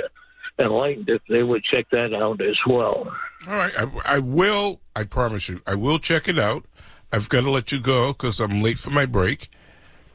enlightened 0.59 1.07
if 1.09 1.21
they 1.29 1.43
would 1.43 1.63
check 1.63 1.89
that 1.91 2.13
out 2.13 2.41
as 2.41 2.57
well. 2.67 3.11
All 3.47 3.53
right, 3.55 3.73
I, 3.77 3.87
I 4.05 4.19
will. 4.19 4.81
I 4.95 5.03
promise 5.05 5.49
you, 5.49 5.61
I 5.65 5.75
will 5.75 5.99
check 5.99 6.27
it 6.27 6.37
out. 6.37 6.65
I've 7.13 7.29
got 7.29 7.41
to 7.41 7.49
let 7.51 7.71
you 7.71 7.79
go 7.79 8.11
because 8.11 8.39
I'm 8.41 8.61
late 8.61 8.77
for 8.79 8.89
my 8.89 9.05
break. 9.05 9.49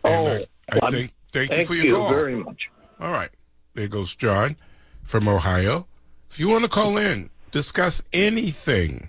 And 0.04 0.14
Oh, 0.14 0.26
I, 0.26 0.36
I 0.36 0.44
oh, 0.74 0.78
I'm- 0.82 0.92
thank, 0.92 1.12
thank 1.32 1.50
you 1.52 1.64
for 1.64 1.74
your 1.74 1.84
you 1.86 1.94
call. 1.94 2.08
very 2.10 2.34
much. 2.36 2.68
All 3.00 3.12
right. 3.12 3.30
There 3.74 3.88
goes 3.88 4.14
John 4.14 4.56
from 5.04 5.28
Ohio. 5.28 5.86
If 6.30 6.38
you 6.40 6.48
want 6.48 6.64
to 6.64 6.68
call 6.68 6.98
in, 6.98 7.30
discuss 7.52 8.02
anything 8.12 9.08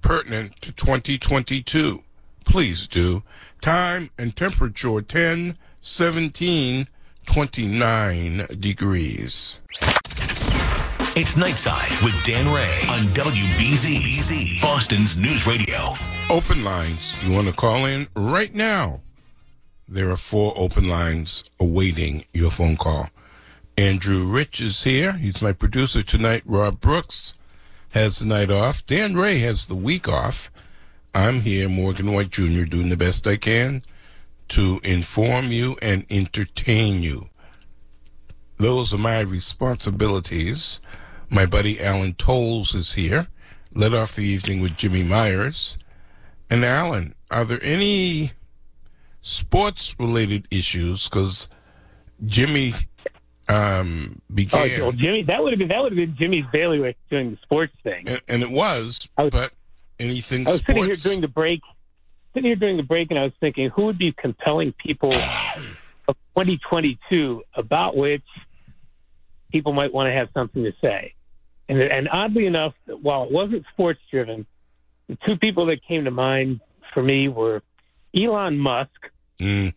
pertinent 0.00 0.52
to 0.62 0.70
2022, 0.72 2.02
please 2.44 2.86
do. 2.88 3.22
Time 3.60 4.10
and 4.16 4.34
temperature 4.36 5.00
10, 5.02 5.58
17, 5.80 6.86
29 7.26 8.46
degrees. 8.60 9.58
It's 11.18 11.32
Nightside 11.32 12.04
with 12.04 12.12
Dan 12.24 12.44
Ray 12.52 12.78
on 12.90 13.06
WBZ, 13.14 14.60
Boston's 14.60 15.16
News 15.16 15.46
Radio. 15.46 15.94
Open 16.30 16.62
lines. 16.62 17.16
You 17.24 17.34
want 17.34 17.46
to 17.46 17.54
call 17.54 17.86
in 17.86 18.06
right 18.14 18.54
now? 18.54 19.00
There 19.88 20.10
are 20.10 20.18
four 20.18 20.52
open 20.56 20.90
lines 20.90 21.42
awaiting 21.58 22.26
your 22.34 22.50
phone 22.50 22.76
call. 22.76 23.08
Andrew 23.78 24.26
Rich 24.26 24.60
is 24.60 24.84
here. 24.84 25.12
He's 25.12 25.40
my 25.40 25.54
producer 25.54 26.02
tonight. 26.02 26.42
Rob 26.44 26.82
Brooks 26.82 27.32
has 27.92 28.18
the 28.18 28.26
night 28.26 28.50
off. 28.50 28.84
Dan 28.84 29.14
Ray 29.14 29.38
has 29.38 29.64
the 29.64 29.74
week 29.74 30.06
off. 30.10 30.50
I'm 31.14 31.40
here, 31.40 31.70
Morgan 31.70 32.12
White 32.12 32.28
Jr., 32.28 32.64
doing 32.64 32.90
the 32.90 32.96
best 32.98 33.26
I 33.26 33.38
can 33.38 33.80
to 34.48 34.80
inform 34.84 35.46
you 35.46 35.78
and 35.80 36.04
entertain 36.10 37.02
you. 37.02 37.30
Those 38.58 38.92
are 38.92 38.98
my 38.98 39.20
responsibilities. 39.20 40.78
My 41.30 41.46
buddy 41.46 41.80
Alan 41.82 42.14
Tolles 42.14 42.74
is 42.74 42.94
here. 42.94 43.26
Led 43.74 43.92
off 43.92 44.14
the 44.14 44.24
evening 44.24 44.60
with 44.60 44.76
Jimmy 44.76 45.02
Myers. 45.02 45.76
And 46.48 46.64
Alan, 46.64 47.14
are 47.30 47.44
there 47.44 47.58
any 47.62 48.32
sports 49.20 49.94
related 49.98 50.46
issues? 50.50 51.08
Because 51.08 51.48
Jimmy 52.24 52.72
um, 53.48 54.20
Oh, 54.52 54.68
well, 54.80 54.92
Jimmy, 54.92 55.22
that 55.24 55.42
would 55.42 55.52
have 55.52 55.58
been 55.58 55.68
that 55.68 55.82
would 55.82 55.92
have 55.92 55.96
been 55.96 56.16
Jimmy's 56.16 56.44
bailiwick 56.52 56.96
doing 57.10 57.32
the 57.32 57.36
sports 57.42 57.72
thing. 57.82 58.08
and, 58.08 58.20
and 58.28 58.42
it 58.42 58.50
was, 58.50 59.08
was- 59.18 59.30
but 59.30 59.52
anything 60.00 60.46
I 60.46 60.50
was 60.50 60.58
sports? 60.60 60.66
sitting 60.78 60.84
here 60.84 60.96
during 60.96 61.20
the 61.20 61.28
break, 61.28 61.60
sitting 62.34 62.48
here 62.48 62.56
during 62.56 62.76
the 62.76 62.82
break, 62.82 63.10
and 63.10 63.18
I 63.18 63.24
was 63.24 63.32
thinking, 63.40 63.68
who 63.70 63.84
would 63.86 63.98
be 63.98 64.12
compelling 64.12 64.72
people 64.72 65.12
of 66.08 66.16
2022 66.34 67.42
about 67.54 67.96
which 67.96 68.24
people 69.52 69.72
might 69.72 69.92
want 69.92 70.08
to 70.08 70.12
have 70.12 70.28
something 70.34 70.62
to 70.64 70.72
say? 70.80 71.14
And, 71.68 71.80
and 71.82 72.08
oddly 72.10 72.46
enough, 72.46 72.74
while 72.86 73.24
it 73.24 73.32
wasn't 73.32 73.64
sports 73.72 74.00
driven, 74.10 74.46
the 75.08 75.18
two 75.26 75.36
people 75.36 75.66
that 75.66 75.82
came 75.84 76.04
to 76.04 76.10
mind 76.10 76.60
for 76.94 77.02
me 77.02 77.28
were 77.28 77.62
Elon 78.16 78.58
Musk 78.58 78.90
Mm. 79.40 79.74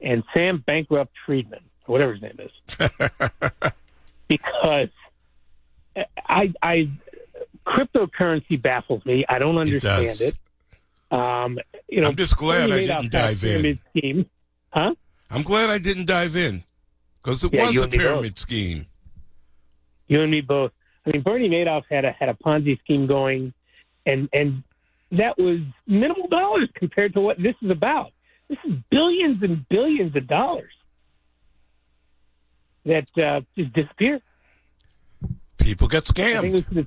and 0.00 0.22
Sam 0.32 0.62
Bankrupt 0.66 1.12
Friedman, 1.26 1.60
or 1.86 1.92
whatever 1.92 2.14
his 2.14 2.22
name 2.22 2.38
is. 2.38 2.88
because 4.28 4.88
I, 6.26 6.52
I 6.62 6.90
cryptocurrency 7.66 8.60
baffles 8.60 9.04
me. 9.04 9.24
I 9.28 9.38
don't 9.38 9.58
understand 9.58 10.06
does. 10.06 10.20
it. 10.20 10.38
Um, 11.10 11.58
you 11.88 12.00
know, 12.00 12.08
I'm 12.08 12.16
just 12.16 12.36
glad 12.36 12.70
I 12.70 12.80
didn't 12.86 13.12
dive 13.12 13.42
in. 13.44 13.50
pyramid 13.50 13.78
Scheme. 13.90 14.26
Huh? 14.70 14.94
I'm 15.30 15.42
glad 15.42 15.70
I 15.70 15.78
didn't 15.78 16.06
dive 16.06 16.36
in 16.36 16.62
because 17.22 17.44
it 17.44 17.52
Yeah, 17.52 17.66
was 17.66 17.76
a 17.76 17.82
and 17.82 17.92
me 17.92 17.98
both. 17.98 18.06
pyramid 18.06 18.38
scheme. 18.38 18.86
You 20.08 20.22
and 20.22 20.30
me 20.30 20.40
both. 20.40 20.72
I 21.06 21.10
mean, 21.12 21.22
Bernie 21.22 21.48
Madoff 21.48 21.84
had 21.90 22.04
a 22.04 22.12
had 22.12 22.28
a 22.28 22.34
Ponzi 22.34 22.78
scheme 22.80 23.06
going, 23.06 23.52
and 24.04 24.28
and 24.32 24.62
that 25.12 25.38
was 25.38 25.60
minimal 25.86 26.26
dollars 26.28 26.68
compared 26.74 27.14
to 27.14 27.20
what 27.20 27.40
this 27.40 27.54
is 27.62 27.70
about. 27.70 28.12
This 28.48 28.58
is 28.64 28.74
billions 28.90 29.42
and 29.42 29.68
billions 29.68 30.14
of 30.16 30.26
dollars 30.26 30.72
that 32.84 33.06
uh, 33.18 33.40
just 33.56 33.72
disappeared. 33.72 34.22
People 35.58 35.88
get 35.88 36.04
scammed. 36.04 36.36
I 36.36 36.40
think 36.42 36.52
it 36.52 36.52
was 36.52 36.64
to 36.64 36.74
the, 36.74 36.86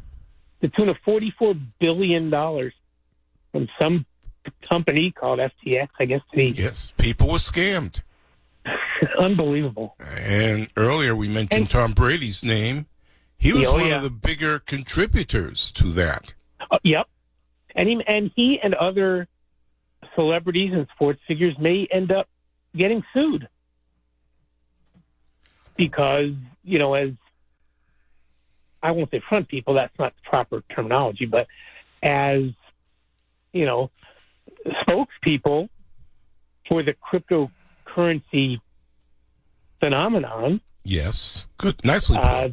the 0.62 0.68
tune 0.70 0.90
of 0.90 0.98
forty-four 1.04 1.56
billion 1.80 2.30
dollars 2.30 2.74
from 3.52 3.68
some 3.78 4.06
company 4.68 5.12
called 5.12 5.40
FTX. 5.40 5.90
I 6.00 6.06
guess 6.06 6.22
to 6.32 6.38
be 6.38 6.54
Yes, 6.56 6.94
people 6.98 7.28
were 7.30 7.38
scammed. 7.40 8.02
unbelievable. 9.20 9.96
And 10.00 10.70
earlier 10.78 11.16
we 11.16 11.28
mentioned 11.30 11.62
And- 11.62 11.70
Tom 11.70 11.92
Brady's 11.94 12.44
name. 12.44 12.86
He 13.40 13.54
was 13.54 13.64
Oh, 13.68 13.74
one 13.74 13.88
yeah. 13.88 13.96
of 13.98 14.04
the 14.04 14.10
bigger 14.10 14.60
contributors 14.60 15.72
to 15.74 15.86
that. 15.94 16.34
Uh, 16.70 16.78
yep, 16.84 17.08
and 17.76 17.88
he 17.90 18.04
and 18.06 18.30
he 18.36 18.60
and 18.62 18.76
other 18.76 19.28
celebrities 20.16 20.72
and 20.74 20.88
sports 20.94 21.20
figures 21.28 21.58
may 21.58 21.88
end 21.92 22.12
up 22.12 22.28
getting 22.76 23.02
sued 23.14 23.48
because 25.78 26.32
you 26.64 26.78
know, 26.80 26.94
as 26.94 27.12
I 28.84 28.92
won't 28.92 29.10
say 29.12 29.22
front 29.28 29.48
people, 29.48 29.74
that's 29.74 29.98
not 29.98 30.14
the 30.16 30.30
proper 30.30 30.62
terminology, 30.74 31.26
but 31.26 31.48
as 32.04 32.44
you 33.54 33.66
know, 33.66 33.90
spokespeople 34.88 35.70
for 36.68 36.84
the 36.84 36.94
cryptocurrency 36.94 38.60
phenomenon, 39.80 40.62
Yes, 40.84 41.48
good, 41.58 41.84
nicely 41.84 42.18
put. 42.18 42.26
uh, 42.26 42.50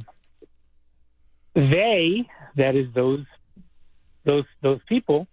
they 1.56 2.28
that 2.56 2.76
is 2.76 2.86
those 2.94 3.24
those 4.24 4.44
those 4.62 4.80
people 4.86 5.26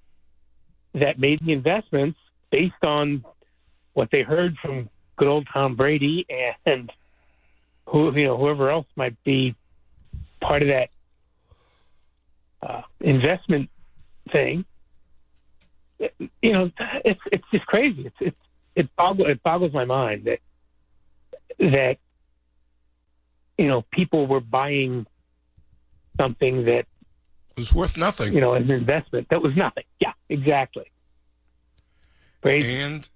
that 0.93 1.19
made 1.19 1.39
the 1.45 1.51
investments 1.51 2.17
based 2.49 2.83
on 2.83 3.23
what 3.93 4.09
they 4.11 4.21
heard 4.21 4.55
from 4.61 4.89
good 5.17 5.27
old 5.27 5.47
Tom 5.51 5.75
Brady 5.75 6.25
and 6.65 6.91
who 7.87 8.15
you 8.17 8.25
know 8.25 8.37
whoever 8.37 8.71
else 8.71 8.87
might 8.95 9.21
be 9.25 9.53
part 10.39 10.61
of 10.61 10.69
that 10.69 10.89
uh, 12.61 12.81
investment 13.01 13.69
thing. 14.31 14.63
You 16.41 16.53
know, 16.53 16.71
it's 17.03 17.21
it's 17.31 17.45
just 17.51 17.65
crazy. 17.65 18.05
It's 18.05 18.15
it's 18.21 18.39
it 18.75 18.95
boggles 18.95 19.27
it 19.29 19.43
boggles 19.43 19.73
my 19.73 19.85
mind 19.85 20.25
that 20.25 20.39
that 21.59 21.97
you 23.57 23.67
know 23.67 23.83
people 23.91 24.25
were 24.25 24.39
buying 24.39 25.05
something 26.17 26.65
that 26.65 26.79
it 26.79 27.57
was 27.57 27.73
worth 27.73 27.97
nothing. 27.97 28.33
you 28.33 28.41
know 28.41 28.53
as 28.53 28.63
an 28.63 28.71
investment 28.71 29.27
that 29.29 29.41
was 29.41 29.55
nothing. 29.55 29.83
Yeah, 29.99 30.13
exactly. 30.29 30.91
Right, 32.43 32.63
And 32.63 33.07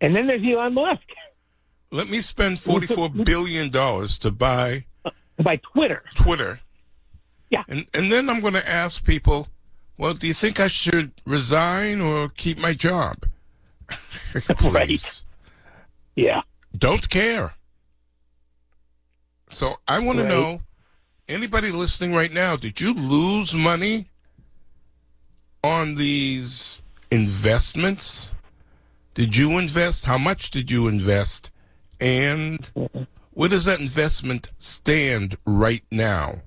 and 0.00 0.14
then 0.14 0.26
there's 0.26 0.42
Elon 0.46 0.74
Musk 0.74 1.02
let 1.90 2.08
me 2.08 2.20
spend 2.20 2.58
forty-four 2.60 3.10
billion 3.24 3.70
dollars 3.70 4.18
to 4.20 4.30
buy 4.30 4.86
by 5.42 5.56
Twitter. 5.74 6.02
Twitter. 6.14 6.60
Yeah. 7.50 7.64
And 7.68 7.86
and 7.92 8.10
then 8.10 8.30
I'm 8.30 8.40
going 8.40 8.54
to 8.54 8.66
ask 8.68 9.04
people, 9.04 9.48
well, 9.98 10.14
do 10.14 10.26
you 10.26 10.32
think 10.34 10.58
I 10.60 10.68
should 10.68 11.12
resign 11.26 12.00
or 12.00 12.28
keep 12.30 12.56
my 12.58 12.72
job? 12.72 13.26
Please. 14.56 15.24
Yeah. 16.16 16.42
Don't 16.76 17.08
care. 17.10 17.54
So 19.50 19.76
I 19.86 19.98
want 19.98 20.18
to 20.18 20.24
Right. 20.24 20.30
know 20.30 20.60
anybody 21.32 21.72
listening 21.72 22.14
right 22.14 22.32
now, 22.32 22.56
did 22.56 22.80
you 22.80 22.94
lose 22.94 23.54
money 23.54 24.06
on 25.64 25.94
these 25.94 26.82
investments? 27.10 28.34
Did 29.14 29.36
you 29.36 29.58
invest? 29.58 30.04
How 30.04 30.18
much 30.18 30.50
did 30.50 30.70
you 30.70 30.88
invest? 30.88 31.50
And 32.00 32.70
where 33.32 33.48
does 33.48 33.64
that 33.64 33.80
investment 33.80 34.50
stand 34.58 35.36
right 35.46 35.84
now? 35.90 36.42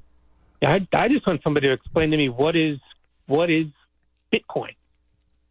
I, 0.62 0.88
I 0.94 1.08
just 1.08 1.28
want 1.28 1.44
somebody 1.44 1.68
to 1.68 1.74
explain 1.74 2.12
to 2.12 2.18
me 2.18 2.30
what 2.30 2.56
is 2.56 2.80
what 3.28 3.50
is 3.50 3.68
Bitcoin. 4.34 4.76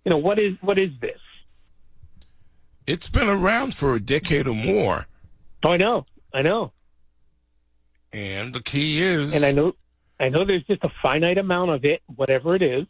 You 0.04 0.10
know 0.10 0.18
what 0.18 0.38
is 0.38 0.54
what 0.60 0.78
is 0.78 0.90
this? 1.00 1.18
It's 2.86 3.08
been 3.08 3.28
around 3.28 3.74
for 3.74 3.94
a 3.94 4.00
decade 4.00 4.46
or 4.46 4.54
more. 4.54 5.06
Oh, 5.64 5.70
I 5.70 5.76
know, 5.78 6.04
I 6.34 6.42
know, 6.42 6.72
And 8.14 8.54
the 8.54 8.62
key 8.62 9.02
is 9.02 9.34
and 9.34 9.44
I 9.44 9.50
know, 9.50 9.72
I 10.20 10.28
know. 10.28 10.44
There's 10.44 10.62
just 10.64 10.84
a 10.84 10.92
finite 11.02 11.36
amount 11.36 11.72
of 11.72 11.84
it, 11.84 12.00
whatever 12.14 12.54
it 12.54 12.62
is, 12.62 12.86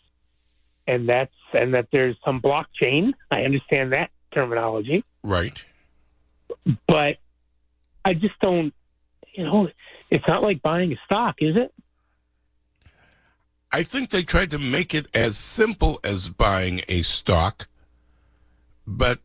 and 0.87 1.09
that's 1.09 1.33
and 1.55 1.73
that 1.73 1.89
there's 1.91 2.15
some 2.23 2.43
blockchain. 2.43 3.15
I 3.31 3.41
understand 3.41 3.93
that 3.93 4.11
terminology, 4.35 5.03
right. 5.23 5.65
but 6.87 7.17
I 8.05 8.13
just 8.13 8.39
don't. 8.43 8.75
You 9.33 9.45
know, 9.45 9.69
it's 10.11 10.29
not 10.29 10.43
like 10.43 10.61
buying 10.61 10.93
a 10.93 10.97
stock, 11.07 11.37
is 11.39 11.57
it? 11.57 11.73
I 13.73 13.83
think 13.83 14.11
they 14.11 14.25
tried 14.25 14.51
to 14.51 14.59
make 14.59 14.95
it 14.95 15.09
as 15.15 15.39
simple 15.39 15.99
as 16.05 16.29
buying 16.29 16.83
a 16.87 17.01
stock, 17.01 17.67
but 18.87 19.21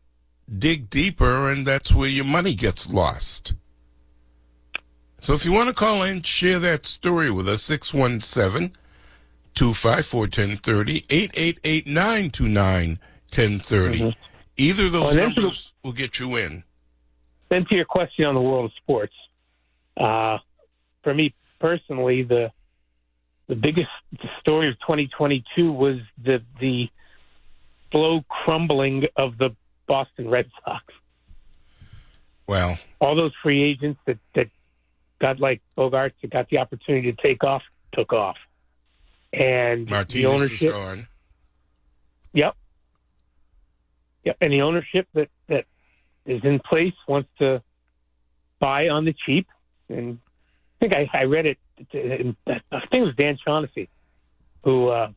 dig 0.58 0.88
deeper, 0.88 1.52
and 1.52 1.66
that's 1.66 1.92
where 1.92 2.08
your 2.08 2.24
money 2.24 2.54
gets 2.54 2.90
lost. 2.90 3.52
So 5.20 5.34
if 5.34 5.44
you 5.44 5.52
want 5.52 5.68
to 5.68 5.74
call 5.74 6.02
in, 6.02 6.22
share 6.22 6.58
that 6.60 6.86
story 6.86 7.30
with 7.30 7.48
us, 7.48 7.62
617 7.62 8.76
254 9.54 10.20
1030, 10.20 11.04
888 11.10 11.86
929 11.86 12.98
1030. 13.28 14.16
Either 14.56 14.86
of 14.86 14.92
those 14.92 15.02
Oh, 15.02 15.08
to 15.10 15.14
the- 15.14 15.20
numbers 15.22 15.72
will 15.82 15.92
get 15.92 16.18
you 16.18 16.36
in. 16.36 16.64
then 17.50 17.66
to 17.66 17.74
your 17.74 17.84
question 17.84 18.24
on 18.24 18.34
the 18.34 18.40
world 18.40 18.66
of 18.66 18.72
sports, 18.76 19.14
uh, 19.96 20.38
for 21.02 21.14
me 21.14 21.34
personally, 21.58 22.22
the 22.22 22.52
the 23.48 23.56
biggest 23.56 23.90
story 24.38 24.68
of 24.68 24.78
2022 24.80 25.72
was 25.72 25.98
the 26.22 26.40
the 26.60 26.88
slow 27.90 28.22
crumbling 28.28 29.06
of 29.16 29.36
the 29.38 29.50
Boston 29.88 30.28
Red 30.28 30.48
Sox. 30.64 30.84
Well, 32.46 32.78
All 33.00 33.16
those 33.16 33.32
free 33.42 33.62
agents 33.62 34.00
that 34.06 34.18
that 34.34 34.48
got 35.20 35.40
like 35.40 35.60
Bogaerts 35.76 36.14
that 36.22 36.30
got 36.30 36.48
the 36.48 36.58
opportunity 36.58 37.12
to 37.12 37.22
take 37.22 37.44
off 37.44 37.62
took 37.92 38.12
off, 38.12 38.36
and 39.32 39.86
the 39.86 39.90
Martinez 39.90 40.24
is 40.24 40.24
ownership. 40.24 40.70
gone. 40.72 41.08
Yep. 42.32 42.56
Yep. 44.24 44.36
And 44.40 44.52
the 44.52 44.62
ownership 44.62 45.08
that, 45.14 45.28
that 45.48 45.64
is 46.26 46.42
in 46.44 46.60
place 46.60 46.94
wants 47.08 47.28
to 47.38 47.62
buy 48.58 48.88
on 48.88 49.04
the 49.04 49.14
cheap. 49.26 49.48
And 49.88 50.18
I 50.80 50.86
think 50.86 50.94
I, 50.94 51.18
I 51.18 51.22
read 51.24 51.46
it. 51.46 51.58
and 51.92 52.36
I 52.46 52.60
think 52.70 52.92
it 52.92 53.02
was 53.02 53.16
Dan 53.16 53.38
Shaughnessy 53.44 53.88
who, 54.62 54.88
uh, 54.88 55.10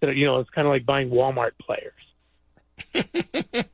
said, 0.00 0.16
you 0.16 0.26
know, 0.26 0.38
it's 0.40 0.50
kind 0.50 0.66
of 0.66 0.72
like 0.72 0.86
buying 0.86 1.10
Walmart 1.10 1.52
players. 1.60 1.92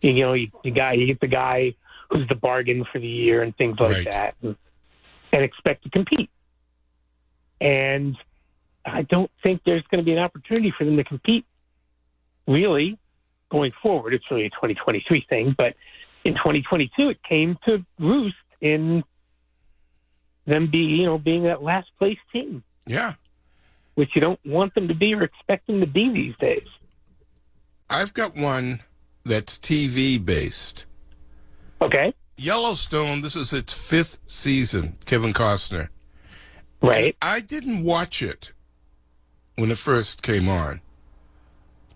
you 0.00 0.12
know, 0.14 0.34
you, 0.34 0.48
you 0.62 0.70
guy, 0.70 0.92
you 0.92 1.06
get 1.06 1.20
the 1.20 1.26
guy 1.26 1.74
who's 2.10 2.26
the 2.28 2.34
bargain 2.34 2.84
for 2.90 2.98
the 2.98 3.06
year 3.08 3.42
and 3.42 3.56
things 3.56 3.78
like 3.78 3.96
Right. 3.96 4.04
that, 4.10 4.34
and, 4.42 4.56
and 5.32 5.44
expect 5.44 5.84
to 5.84 5.90
compete. 5.90 6.30
And 7.60 8.16
I 8.84 9.02
don't 9.02 9.30
think 9.42 9.62
there's 9.64 9.82
going 9.90 9.98
to 9.98 10.04
be 10.04 10.12
an 10.12 10.18
opportunity 10.18 10.72
for 10.76 10.84
them 10.84 10.96
to 10.96 11.04
compete 11.04 11.44
really 12.46 12.98
going 13.50 13.72
forward. 13.82 14.14
It's 14.14 14.24
really 14.30 14.46
a 14.46 14.50
2023 14.50 15.26
thing, 15.28 15.54
but 15.56 15.74
in 16.24 16.34
2022, 16.34 17.10
it 17.10 17.22
came 17.22 17.58
to 17.66 17.84
roost 17.98 18.34
in 18.60 19.04
them 20.46 20.70
be 20.70 20.78
you 20.78 21.04
know 21.04 21.18
being 21.18 21.42
that 21.44 21.62
last 21.62 21.88
place 21.98 22.18
team, 22.32 22.62
Yeah. 22.86 23.14
which 23.96 24.10
you 24.14 24.20
don't 24.20 24.40
want 24.46 24.74
them 24.74 24.88
to 24.88 24.94
be 24.94 25.14
or 25.14 25.22
expect 25.22 25.66
them 25.66 25.80
to 25.80 25.86
be 25.86 26.10
these 26.10 26.34
days. 26.40 26.66
I've 27.90 28.14
got 28.14 28.34
one 28.34 28.80
that's 29.24 29.58
TV 29.58 30.22
based. 30.24 30.86
Okay, 31.80 32.12
Yellowstone, 32.36 33.20
this 33.20 33.36
is 33.36 33.52
its 33.52 33.72
fifth 33.72 34.18
season, 34.26 34.96
Kevin 35.06 35.32
Costner. 35.32 35.88
right? 36.80 37.16
I 37.20 37.40
didn't 37.40 37.82
watch 37.82 38.22
it 38.22 38.52
when 39.56 39.70
it 39.72 39.78
first 39.78 40.22
came 40.22 40.48
on, 40.48 40.80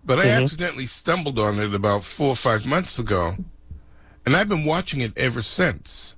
but 0.05 0.19
I 0.19 0.27
Mhm. 0.27 0.43
accidentally 0.43 0.87
stumbled 0.89 1.39
on 1.39 1.61
it 1.61 1.73
about 1.75 2.05
four 2.05 2.31
or 2.31 2.37
five 2.37 2.67
months 2.67 2.99
ago, 2.99 3.37
and 4.27 4.37
I've 4.37 4.49
been 4.49 4.65
watching 4.65 5.01
it 5.01 5.17
ever 5.17 5.43
since. 5.43 6.17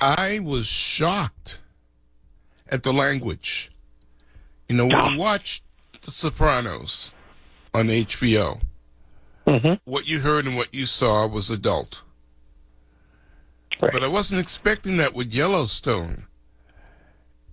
I 0.00 0.38
was 0.38 0.66
shocked 0.66 1.60
at 2.68 2.82
the 2.82 2.92
language. 2.92 3.70
You 4.68 4.76
know, 4.76 4.86
when 4.86 5.12
you 5.12 5.18
watch 5.18 5.62
The 6.02 6.12
Sopranos 6.12 7.12
on 7.74 7.88
HBO, 7.90 8.60
hmm 9.46 9.74
what 9.84 10.08
you 10.08 10.20
heard 10.20 10.46
and 10.46 10.56
what 10.56 10.72
you 10.74 10.86
saw 10.86 11.26
was 11.26 11.50
adult. 11.50 12.02
But 13.80 14.02
I 14.02 14.08
wasn't 14.08 14.40
expecting 14.40 14.96
that 14.98 15.14
with 15.14 15.32
Yellowstone. 15.32 16.26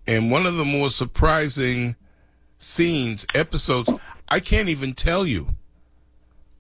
And 0.08 0.32
one 0.32 0.46
of 0.46 0.56
the 0.56 0.66
more 0.66 0.90
surprising 0.90 1.96
scenes, 2.58 3.26
episodes, 3.34 3.92
I 4.30 4.40
can't 4.40 4.70
even 4.70 4.94
tell 4.94 5.26
you. 5.26 5.50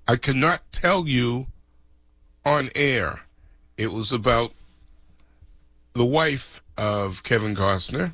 I 0.07 0.15
cannot 0.15 0.61
tell 0.71 1.07
you 1.07 1.47
on 2.45 2.69
air. 2.75 3.21
It 3.77 3.91
was 3.91 4.11
about 4.11 4.53
the 5.93 6.05
wife 6.05 6.61
of 6.77 7.23
Kevin 7.23 7.55
Costner. 7.55 8.13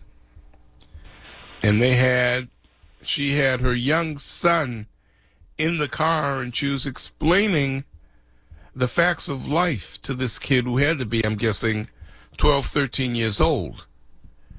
And 1.63 1.81
they 1.81 1.95
had, 1.95 2.49
she 3.01 3.33
had 3.33 3.61
her 3.61 3.73
young 3.73 4.17
son 4.17 4.87
in 5.57 5.77
the 5.77 5.87
car 5.87 6.41
and 6.41 6.55
she 6.55 6.67
was 6.71 6.85
explaining 6.85 7.83
the 8.77 8.87
facts 8.87 9.27
of 9.27 9.47
life 9.47 9.99
to 10.03 10.13
this 10.13 10.37
kid 10.37 10.65
who 10.65 10.77
had 10.77 10.99
to 10.99 11.05
be, 11.05 11.25
I'm 11.25 11.35
guessing, 11.35 11.87
12, 12.37 12.67
13 12.67 13.15
years 13.15 13.41
old. 13.41 13.87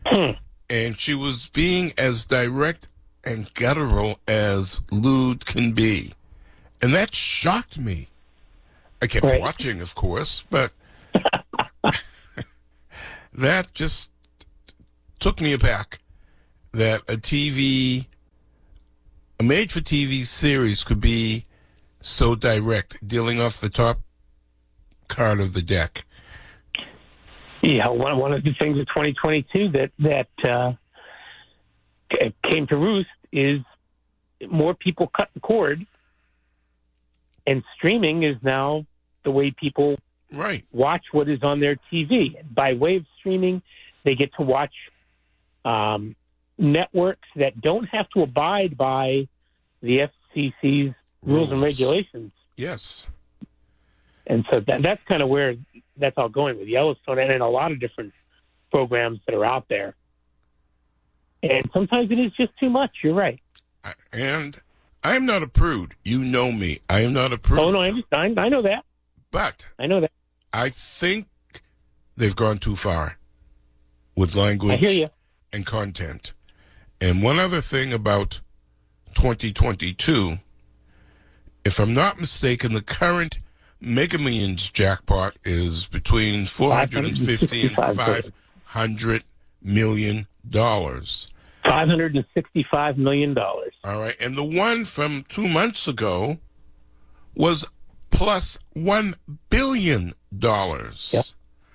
Hmm. 0.04 0.32
And 0.68 0.98
she 0.98 1.14
was 1.14 1.48
being 1.48 1.92
as 1.96 2.24
direct 2.24 2.88
and 3.22 3.52
guttural 3.54 4.18
as 4.26 4.82
lewd 4.90 5.46
can 5.46 5.70
be. 5.72 6.14
And 6.82 6.92
that 6.94 7.14
shocked 7.14 7.78
me. 7.78 8.08
I 9.00 9.06
kept 9.06 9.24
Right. 9.24 9.40
watching, 9.40 9.80
of 9.80 9.94
course, 9.94 10.42
but 10.50 10.72
that 13.32 13.72
just 13.72 14.10
took 15.20 15.40
me 15.40 15.52
aback 15.52 16.00
that 16.72 17.02
a 17.02 17.16
TV, 17.16 18.06
a 19.38 19.44
made 19.44 19.70
for 19.70 19.80
TV 19.80 20.26
series 20.26 20.82
could 20.82 21.00
be 21.00 21.46
so 22.00 22.34
direct, 22.34 22.98
dealing 23.06 23.40
off 23.40 23.60
the 23.60 23.68
top 23.68 24.00
card 25.08 25.40
of 25.40 25.54
the 25.54 25.62
deck. 25.62 26.04
Yeah, 27.62 27.88
one 27.88 28.18
one 28.18 28.32
of 28.32 28.44
the 28.44 28.52
things 28.58 28.78
of 28.78 28.86
2022 28.86 29.70
that 29.70 29.90
that 29.98 30.48
uh, 30.48 30.72
came 32.48 32.66
to 32.68 32.76
roost 32.76 33.08
is 33.32 33.60
more 34.48 34.74
people 34.74 35.08
cut 35.14 35.28
the 35.34 35.40
cord, 35.40 35.84
and 37.46 37.62
streaming 37.76 38.22
is 38.22 38.36
now 38.42 38.86
the 39.24 39.30
way 39.30 39.50
people 39.50 39.96
Right. 40.32 40.64
watch 40.72 41.04
what 41.12 41.28
is 41.28 41.42
on 41.42 41.58
their 41.58 41.76
TV. 41.90 42.36
By 42.54 42.74
way 42.74 42.96
of 42.96 43.06
streaming, 43.18 43.62
they 44.04 44.14
get 44.14 44.30
to 44.34 44.42
watch 44.42 44.74
um, 45.64 46.14
networks 46.58 47.26
that 47.36 47.60
don't 47.60 47.84
have 47.86 48.08
to 48.10 48.22
abide 48.22 48.76
by 48.76 49.26
the 49.82 50.08
FCC's 50.36 50.94
rules 51.22 51.50
and 51.50 51.62
regulations. 51.62 52.32
Yes. 52.56 53.06
And 54.28 54.44
so 54.50 54.60
that, 54.66 54.82
that's 54.82 55.02
kind 55.08 55.22
of 55.22 55.28
where 55.28 55.56
that's 55.96 56.16
all 56.16 56.28
going 56.28 56.58
with 56.58 56.68
Yellowstone 56.68 57.18
and 57.18 57.32
in 57.32 57.40
a 57.40 57.48
lot 57.48 57.72
of 57.72 57.80
different 57.80 58.12
programs 58.70 59.20
that 59.26 59.34
are 59.34 59.44
out 59.44 59.66
there. 59.68 59.96
And 61.42 61.68
sometimes 61.72 62.10
it 62.10 62.18
is 62.18 62.32
just 62.32 62.52
too 62.60 62.68
much. 62.68 62.90
You're 63.02 63.14
right. 63.14 63.40
And 64.12 64.60
I 65.02 65.16
am 65.16 65.24
not 65.24 65.42
a 65.42 65.46
prude. 65.46 65.94
You 66.04 66.22
know 66.22 66.52
me. 66.52 66.80
I 66.90 67.00
am 67.00 67.12
not 67.14 67.32
a 67.32 67.38
prude. 67.38 67.60
Oh 67.60 67.70
no, 67.70 67.80
I 67.80 67.88
understand. 67.88 68.38
I 68.38 68.48
know 68.48 68.62
that. 68.62 68.84
But 69.30 69.66
I 69.78 69.86
know 69.86 70.00
that. 70.00 70.10
I 70.52 70.68
think 70.68 71.26
they've 72.16 72.36
gone 72.36 72.58
too 72.58 72.76
far 72.76 73.18
with 74.16 74.34
language 74.34 74.72
I 74.72 74.76
hear 74.76 74.90
you. 74.90 75.08
and 75.52 75.64
content. 75.64 76.32
And 77.00 77.22
one 77.22 77.38
other 77.38 77.60
thing 77.60 77.92
about 77.92 78.40
2022 79.14 80.38
If 81.64 81.78
I'm 81.78 81.94
not 81.94 82.18
mistaken, 82.20 82.72
the 82.72 82.82
current 82.82 83.37
Mega 83.80 84.18
Millions 84.18 84.70
jackpot 84.70 85.36
is 85.44 85.86
between 85.86 86.46
450 86.46 87.66
and 87.68 87.76
500 87.76 89.24
million 89.62 90.26
dollars. 90.48 91.30
Five 91.64 91.88
hundred 91.88 92.16
and 92.16 92.24
sixty-five 92.34 92.96
million 92.96 93.34
dollars. 93.34 93.72
All 93.84 93.98
right, 94.00 94.16
and 94.20 94.36
the 94.36 94.44
one 94.44 94.84
from 94.84 95.24
two 95.28 95.46
months 95.48 95.86
ago 95.86 96.38
was 97.34 97.66
plus 98.10 98.58
one 98.72 99.14
billion 99.50 100.14
dollars. 100.36 101.10
Yep. 101.14 101.24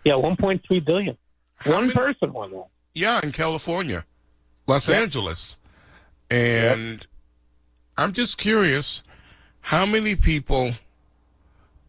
Yeah, 0.06 0.16
one 0.16 0.36
point 0.36 0.64
three 0.68 0.80
billion. 0.80 1.18
How 1.60 1.74
One 1.74 1.82
many- 1.88 1.94
person 1.94 2.34
won 2.34 2.52
that. 2.52 2.66
Yeah, 2.96 3.20
in 3.24 3.32
California, 3.32 4.06
Los 4.68 4.88
Yep. 4.90 4.98
Angeles, 5.02 5.58
and 6.32 7.06
I'm 7.98 8.14
just 8.14 8.38
curious, 8.38 9.04
how 9.62 9.86
many 9.86 10.16
people 10.16 10.72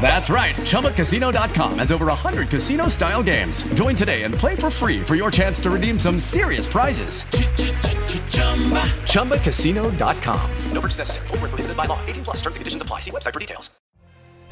That's 0.00 0.30
right. 0.30 0.54
ChumbaCasino.com 0.54 1.78
has 1.80 1.90
over 1.90 2.06
100 2.06 2.48
casino 2.48 2.86
style 2.86 3.24
games. 3.24 3.62
Join 3.74 3.96
today 3.96 4.22
and 4.22 4.32
play 4.32 4.54
for 4.54 4.70
free 4.70 5.02
for 5.02 5.16
your 5.16 5.32
chance 5.32 5.58
to 5.60 5.70
redeem 5.70 5.98
some 5.98 6.20
serious 6.20 6.66
prizes. 6.68 7.24
ChumbaCasino.com. 9.10 10.50
No 10.70 10.80
purchase 10.80 10.98
necessary. 10.98 11.26
Prohibited 11.26 11.76
by 11.76 11.86
law. 11.86 11.98
18 12.06 12.24
plus 12.24 12.36
terms 12.36 12.54
and 12.54 12.60
conditions 12.60 12.82
apply. 12.82 13.00
See 13.00 13.10
website 13.10 13.32
for 13.32 13.40
details. 13.40 13.70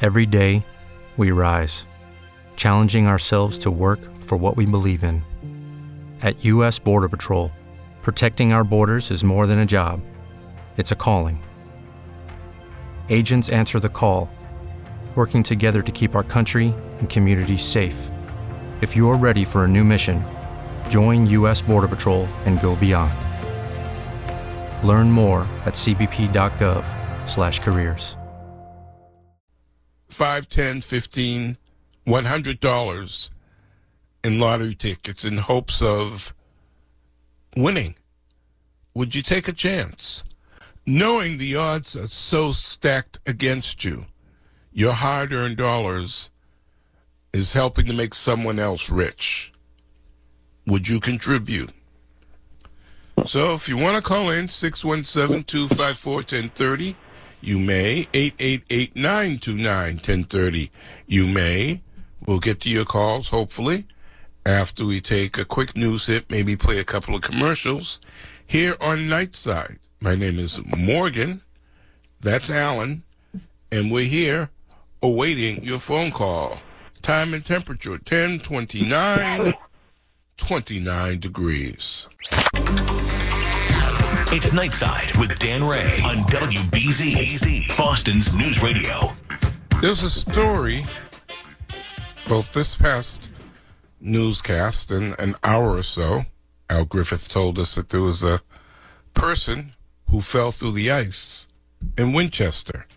Every 0.01 0.25
day, 0.25 0.65
we 1.15 1.31
rise, 1.31 1.87
challenging 2.57 3.07
ourselves 3.07 3.57
to 3.59 3.71
work 3.71 3.99
for 4.17 4.37
what 4.37 4.57
we 4.57 4.65
believe 4.65 5.05
in. 5.05 5.23
At 6.21 6.43
U.S. 6.43 6.79
Border 6.79 7.07
Patrol, 7.07 7.49
protecting 8.01 8.51
our 8.51 8.65
borders 8.65 9.09
is 9.09 9.23
more 9.23 9.47
than 9.47 9.59
a 9.59 9.65
job, 9.65 10.01
it's 10.75 10.91
a 10.91 10.95
calling. 10.95 11.41
Agents 13.07 13.47
answer 13.47 13.79
the 13.79 13.87
call, 13.87 14.29
working 15.15 15.41
together 15.41 15.81
to 15.81 15.91
keep 15.93 16.13
our 16.13 16.23
country 16.23 16.75
and 16.99 17.09
communities 17.09 17.63
safe. 17.63 18.09
If 18.81 18.93
you're 18.93 19.15
ready 19.15 19.45
for 19.45 19.63
a 19.63 19.67
new 19.67 19.85
mission, 19.85 20.25
join 20.89 21.25
U.S. 21.27 21.61
Border 21.61 21.87
Patrol 21.87 22.25
and 22.45 22.61
go 22.61 22.75
beyond. 22.75 23.13
Learn 24.85 25.09
more 25.09 25.47
at 25.65 25.75
cbp.gov/careers. 25.75 28.17
five, 30.09 30.49
ten, 30.49 30.81
fifteen, 30.81 31.57
one 32.03 32.25
hundred 32.25 32.59
dollars 32.59 33.31
in 34.23 34.39
lottery 34.39 34.75
tickets 34.75 35.25
in 35.25 35.37
hopes 35.37 35.81
of 35.81 36.33
winning. 37.57 37.95
Would 38.93 39.15
you 39.15 39.21
take 39.21 39.47
a 39.47 39.53
chance? 39.53 40.23
Knowing 40.85 41.37
the 41.37 41.55
odds 41.55 41.95
are 41.95 42.07
so 42.07 42.51
stacked 42.53 43.19
against 43.25 43.83
you, 43.83 44.05
your 44.75 44.91
hard 44.91 45.31
earned 45.31 45.55
dollars 45.55 46.29
is 47.31 47.53
helping 47.53 47.85
to 47.85 47.93
make 47.93 48.13
someone 48.13 48.59
else 48.59 48.89
rich. 48.89 49.53
Would 50.67 50.89
you 50.89 50.99
contribute? 50.99 51.69
So 53.25 53.53
if 53.53 53.69
you 53.69 53.77
want 53.77 53.95
to 53.95 54.03
call 54.03 54.29
in 54.29 54.47
617-254-1030, 54.47 56.95
you 57.39 57.57
may 57.57 58.09
888-929-1030. 58.11 60.69
You 61.07 61.25
may. 61.25 61.81
We'll 62.27 62.39
get 62.39 62.59
to 62.61 62.69
your 62.69 62.83
calls 62.83 63.29
hopefully 63.29 63.87
after 64.45 64.85
we 64.85 64.99
take 64.99 65.37
a 65.37 65.45
quick 65.45 65.77
news 65.77 66.07
hit, 66.07 66.29
maybe 66.29 66.57
play 66.57 66.79
a 66.79 66.83
couple 66.83 67.15
of 67.15 67.21
commercials 67.21 68.01
here 68.45 68.75
on 68.81 69.07
Nightside. 69.07 69.77
My 70.01 70.15
name 70.15 70.37
is 70.37 70.61
Morgan. 70.65 71.39
That's 72.19 72.49
Alan, 72.49 73.03
and 73.71 73.89
we're 73.89 74.03
here 74.03 74.49
awaiting 75.05 75.63
your 75.63 75.77
phone 75.77 76.09
call. 76.09 76.59
Time 77.03 77.35
and 77.35 77.45
temperature 77.45 77.91
1029 77.91 79.53
29 80.37 81.19
degrees. 81.19 82.07
It's 84.33 84.49
Nightside 84.49 85.17
with 85.19 85.37
Dan 85.37 85.63
Ray 85.63 85.99
on 86.03 86.23
WBZ, 86.23 87.77
Boston's 87.77 88.33
News 88.33 88.61
Radio. 88.63 89.13
There's 89.79 90.01
a 90.01 90.09
story, 90.09 90.85
both 92.27 92.51
this 92.53 92.75
past 92.75 93.29
newscast 94.01 94.89
and 94.89 95.17
an 95.19 95.35
hour 95.43 95.77
or 95.77 95.83
so. 95.83 96.25
Al 96.67 96.85
Griffith 96.85 97.29
told 97.29 97.59
us 97.59 97.75
that 97.75 97.89
there 97.89 98.01
was 98.01 98.23
a 98.23 98.41
person 99.13 99.73
who 100.09 100.19
fell 100.19 100.51
through 100.51 100.71
the 100.71 100.89
ice 100.91 101.45
in 101.95 102.11
Winchester. 102.11 102.87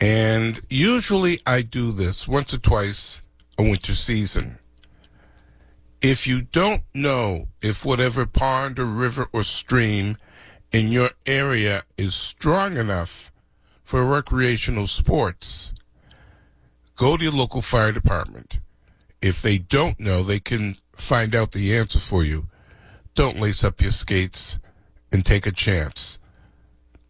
And 0.00 0.62
usually 0.70 1.40
I 1.46 1.60
do 1.62 1.92
this 1.92 2.26
once 2.26 2.54
or 2.54 2.58
twice 2.58 3.20
a 3.58 3.62
winter 3.62 3.94
season. 3.94 4.58
If 6.00 6.26
you 6.26 6.40
don't 6.40 6.82
know 6.94 7.48
if 7.60 7.84
whatever 7.84 8.24
pond 8.24 8.78
or 8.78 8.86
river 8.86 9.26
or 9.34 9.42
stream 9.42 10.16
in 10.72 10.88
your 10.88 11.10
area 11.26 11.82
is 11.98 12.14
strong 12.14 12.78
enough 12.78 13.30
for 13.82 14.02
recreational 14.04 14.86
sports, 14.86 15.74
go 16.96 17.18
to 17.18 17.24
your 17.24 17.32
local 17.34 17.60
fire 17.60 17.92
department. 17.92 18.60
If 19.20 19.42
they 19.42 19.58
don't 19.58 20.00
know, 20.00 20.22
they 20.22 20.40
can 20.40 20.78
find 20.92 21.34
out 21.34 21.52
the 21.52 21.76
answer 21.76 21.98
for 21.98 22.24
you. 22.24 22.46
Don't 23.14 23.38
lace 23.38 23.62
up 23.62 23.82
your 23.82 23.90
skates 23.90 24.58
and 25.12 25.26
take 25.26 25.46
a 25.46 25.52
chance. 25.52 26.18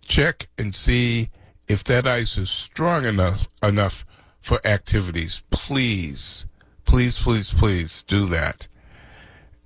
Check 0.03 0.48
and 0.59 0.74
see 0.74 1.31
if 1.70 1.85
that 1.85 2.04
ice 2.04 2.37
is 2.37 2.50
strong 2.50 3.04
enough 3.04 3.46
enough 3.62 4.04
for 4.40 4.59
activities. 4.66 5.42
Please, 5.50 6.44
please, 6.85 7.16
please, 7.16 7.54
please 7.54 8.02
do 8.02 8.26
that. 8.26 8.66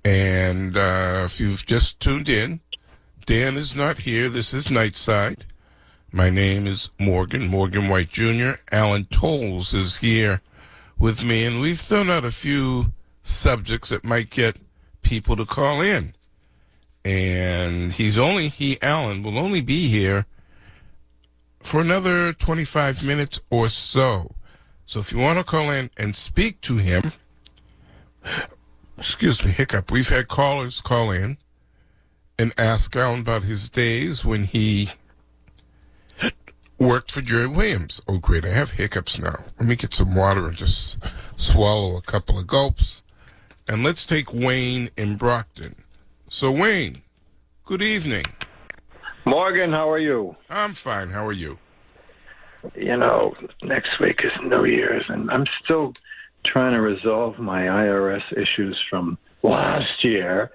And 0.03 0.77
uh, 0.77 1.23
if 1.25 1.39
you've 1.39 1.65
just 1.65 1.99
tuned 1.99 2.29
in, 2.29 2.59
Dan 3.25 3.57
is 3.57 3.75
not 3.75 3.97
here. 3.99 4.29
This 4.29 4.53
is 4.53 4.67
Nightside. 4.67 5.45
My 6.11 6.29
name 6.29 6.67
is 6.67 6.91
Morgan, 6.99 7.47
Morgan 7.47 7.89
White 7.89 8.09
Jr. 8.09 8.51
Alan 8.71 9.05
Tolles 9.05 9.73
is 9.73 9.97
here 9.97 10.41
with 10.99 11.23
me, 11.23 11.43
and 11.43 11.59
we've 11.59 11.79
thrown 11.79 12.11
out 12.11 12.23
a 12.23 12.31
few 12.31 12.93
subjects 13.23 13.89
that 13.89 14.03
might 14.03 14.29
get 14.29 14.57
people 15.01 15.35
to 15.37 15.45
call 15.45 15.81
in. 15.81 16.13
And 17.03 17.93
he's 17.93 18.19
only, 18.19 18.49
he, 18.49 18.79
Alan, 18.83 19.23
will 19.23 19.39
only 19.39 19.61
be 19.61 19.87
here 19.87 20.27
for 21.65 21.81
another 21.81 22.31
25 22.31 23.03
minutes 23.03 23.41
or 23.49 23.69
so. 23.69 24.35
So 24.85 24.99
if 24.99 25.11
you 25.11 25.17
want 25.17 25.39
to 25.39 25.43
call 25.43 25.71
in 25.71 25.89
and 25.97 26.15
speak 26.15 26.61
to 26.61 26.77
him, 26.77 27.11
excuse 28.99 29.43
me, 29.43 29.49
hiccup, 29.49 29.89
we've 29.89 30.09
had 30.09 30.27
callers 30.27 30.79
call 30.79 31.09
in 31.09 31.37
and 32.37 32.53
ask 32.55 32.95
Alan 32.95 33.21
about 33.21 33.43
his 33.43 33.67
days 33.67 34.23
when 34.23 34.43
he 34.43 34.91
worked 36.77 37.11
for 37.11 37.21
Jerry 37.21 37.47
Williams. 37.47 37.99
Oh, 38.07 38.19
great. 38.19 38.45
I 38.45 38.49
have 38.49 38.71
hiccups 38.71 39.17
now. 39.17 39.45
Let 39.57 39.67
me 39.67 39.75
get 39.75 39.95
some 39.95 40.13
water 40.13 40.47
and 40.47 40.55
just 40.55 40.99
swallow 41.35 41.97
a 41.97 42.01
couple 42.01 42.37
of 42.37 42.45
gulps. 42.45 43.01
And 43.67 43.83
let's 43.83 44.05
take 44.05 44.31
Wayne 44.31 44.91
in 44.95 45.17
Brockton. 45.17 45.75
So, 46.29 46.51
Wayne, 46.51 47.01
good 47.65 47.81
evening. 47.81 48.25
Morgan, 49.25 49.71
how 49.71 49.89
are 49.89 49.99
you? 49.99 50.35
I'm 50.49 50.73
fine. 50.73 51.09
How 51.09 51.25
are 51.25 51.31
you? 51.33 51.57
You 52.75 52.97
know, 52.97 53.35
next 53.63 53.99
week 53.99 54.21
is 54.23 54.31
New 54.43 54.65
Year's, 54.65 55.03
and 55.09 55.29
I'm 55.29 55.45
still 55.63 55.93
trying 56.43 56.73
to 56.73 56.81
resolve 56.81 57.39
my 57.39 57.63
IRS 57.63 58.23
issues 58.37 58.79
from 58.89 59.17
last 59.43 60.03
year. 60.03 60.51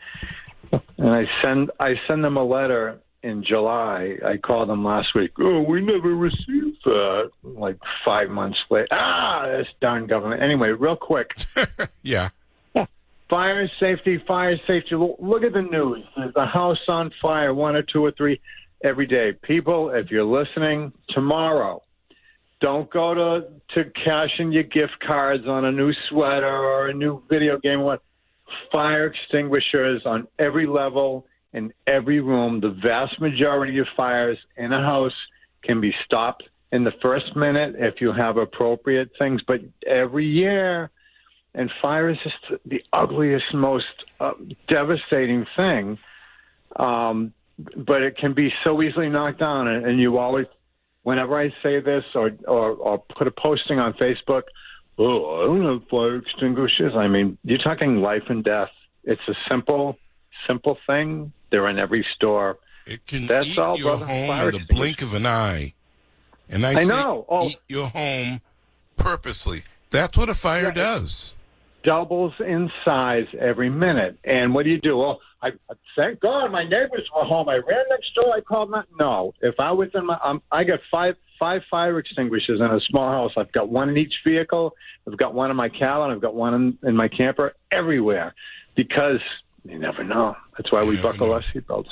And 0.73 1.11
I 1.11 1.27
send 1.43 1.71
I 1.81 1.95
send 2.07 2.23
them 2.25 2.37
a 2.37 2.45
letter 2.45 3.01
in 3.23 3.45
July. 3.45 4.17
I 4.25 4.37
called 4.37 4.69
them 4.69 4.85
last 4.85 5.15
week. 5.15 5.33
Oh, 5.41 5.63
we 5.63 5.81
never 5.81 6.15
received 6.15 6.79
that. 6.85 7.31
Like 7.43 7.77
five 8.05 8.31
months 8.31 8.59
later. 8.71 8.89
Ah, 8.93 9.47
this 9.49 9.67
darn 9.81 10.07
government. 10.07 10.43
Anyway, 10.43 10.69
real 10.71 10.97
quick. 10.97 11.31
Yeah. 12.03 12.31
Fire 13.31 13.71
safety, 13.79 14.21
fire 14.27 14.57
safety. 14.67 14.97
Look 14.97 15.45
at 15.45 15.53
the 15.53 15.63
news. 15.63 16.05
There's 16.17 16.35
a 16.35 16.47
house 16.47 16.81
on 16.89 17.13
fire, 17.23 17.55
one 17.55 17.77
or 17.77 17.83
two 17.83 18.05
or 18.05 18.11
three 18.11 18.41
every 18.83 19.07
day. 19.07 19.33
People, 19.43 19.91
if 19.91 20.11
you're 20.11 20.25
listening, 20.25 20.93
tomorrow, 21.11 21.81
don't 22.61 22.91
go 22.91 23.15
to 23.15 23.47
to 23.75 23.91
cash 24.05 24.31
in 24.41 24.51
your 24.51 24.65
gift 24.65 24.95
cards 25.07 25.47
on 25.47 25.67
a 25.67 25.73
new 25.73 25.93
sweater 26.09 26.47
or 26.47 26.89
a 26.89 26.95
new 26.95 27.23
video 27.31 27.57
game. 27.59 27.83
What? 27.83 28.03
Fire 28.73 29.07
extinguishers 29.07 30.03
on 30.05 30.27
every 30.41 30.67
level 30.67 31.25
in 31.53 31.73
every 31.87 32.21
room. 32.21 32.61
The 32.61 32.77
vast 32.83 33.21
majority 33.21 33.79
of 33.79 33.87
fires 33.97 34.39
in 34.57 34.73
a 34.73 34.81
house 34.81 35.13
can 35.63 35.81
be 35.81 35.93
stopped 36.05 36.43
in 36.73 36.83
the 36.83 36.93
first 37.01 37.37
minute 37.37 37.77
if 37.79 38.01
you 38.01 38.13
have 38.13 38.39
appropriate 38.39 39.11
things. 39.19 39.41
But 39.47 39.61
every 39.87 40.27
year, 40.27 40.91
and 41.55 41.71
fire 41.83 42.09
is 42.11 42.19
just 42.23 42.63
the 42.65 42.83
ugliest, 42.93 43.53
most 43.55 43.85
uh, 44.21 44.33
devastating 44.69 45.47
thing. 45.57 45.99
Um, 46.77 47.33
but 47.77 48.03
it 48.03 48.17
can 48.17 48.33
be 48.35 48.51
so 48.65 48.81
easily 48.83 49.09
knocked 49.09 49.41
down, 49.41 49.69
and, 49.69 49.85
and 49.85 50.01
you 50.01 50.19
always, 50.19 50.47
whenever 51.03 51.39
I 51.39 51.51
say 51.63 51.81
this 51.81 52.05
or, 52.15 52.31
or 52.47 52.71
or 52.73 52.99
put 53.17 53.27
a 53.27 53.31
posting 53.31 53.79
on 53.79 53.93
Facebook, 53.95 54.43
oh, 54.99 55.43
I 55.43 55.47
don't 55.47 55.81
have 55.81 55.89
fire 55.89 56.17
extinguishers. 56.17 56.95
I 56.97 57.09
mean, 57.09 57.37
you're 57.45 57.59
talking 57.59 57.97
life 57.97 58.23
and 58.29 58.43
death. 58.45 58.71
It's 59.05 59.21
a 59.29 59.35
simple, 59.49 59.99
simple 60.47 60.79
thing. 60.87 61.33
They're 61.51 61.69
in 61.69 61.79
every 61.79 62.07
store. 62.15 62.59
It 62.87 63.07
can 63.07 63.27
That's 63.27 63.47
eat 63.47 63.59
all, 63.59 63.77
your 63.77 63.97
brother. 63.99 64.07
home 64.07 64.41
in 64.49 64.51
the 64.53 64.67
blink 64.69 65.03
of 65.03 65.15
an 65.15 65.27
eye. 65.27 65.75
And 66.49 66.67
I, 66.67 66.81
I 66.81 66.85
know. 66.85 67.27
Oh. 67.29 67.47
eat 67.49 67.59
your 67.69 67.87
home 67.89 68.41
purposely. 68.97 69.61
That's 69.91 70.17
what 70.17 70.29
a 70.29 70.35
fire 70.35 70.65
Yeah, 70.65 70.71
does. 70.73 71.37
Doubles 71.83 72.33
in 72.41 72.71
size 72.85 73.27
every 73.39 73.71
minute. 73.71 74.19
And 74.25 74.55
what 74.55 74.65
do 74.65 74.71
you 74.71 74.81
do? 74.81 74.97
Well, 74.99 75.21
I 75.43 75.51
thank 75.97 76.21
God 76.21 76.51
my 76.53 76.65
neighbors 76.65 77.09
were 77.17 77.25
home. 77.25 77.49
I 77.49 77.55
ran 77.57 77.85
next 77.89 78.15
door. 78.15 78.35
I 78.35 78.41
called 78.41 78.71
my 78.71 78.83
no. 78.99 79.33
If 79.41 79.55
I 79.59 79.73
was 79.73 79.89
in 79.95 80.07
my, 80.07 80.19
um, 80.23 80.43
I 80.53 80.65
got 80.65 80.81
five 80.91 81.17
five 81.39 81.63
fire 81.71 81.99
extinguishers 81.99 82.61
in 82.61 82.67
a 82.67 82.81
small 82.89 83.11
house. 83.11 83.33
I've 83.37 83.51
got 83.53 83.71
one 83.71 83.89
in 83.89 83.97
each 83.97 84.13
vehicle. 84.27 84.75
I've 85.07 85.17
got 85.17 85.33
one 85.33 85.51
in 85.51 85.57
my 85.57 85.71
car, 85.71 86.05
and 86.05 86.13
I've 86.13 86.21
got 86.21 86.35
one 86.35 86.53
in, 86.55 86.79
in 86.89 86.95
my 86.97 87.09
camper. 87.09 87.55
Everywhere, 87.73 88.35
because 88.77 89.21
you 89.65 89.79
never 89.79 90.05
know. 90.05 90.37
That's 90.59 90.71
why 90.71 90.83
You 90.83 90.91
we 90.91 90.97
buckle 91.01 91.29
know. 91.29 91.35
our 91.35 91.43
seatbelts. 91.55 91.89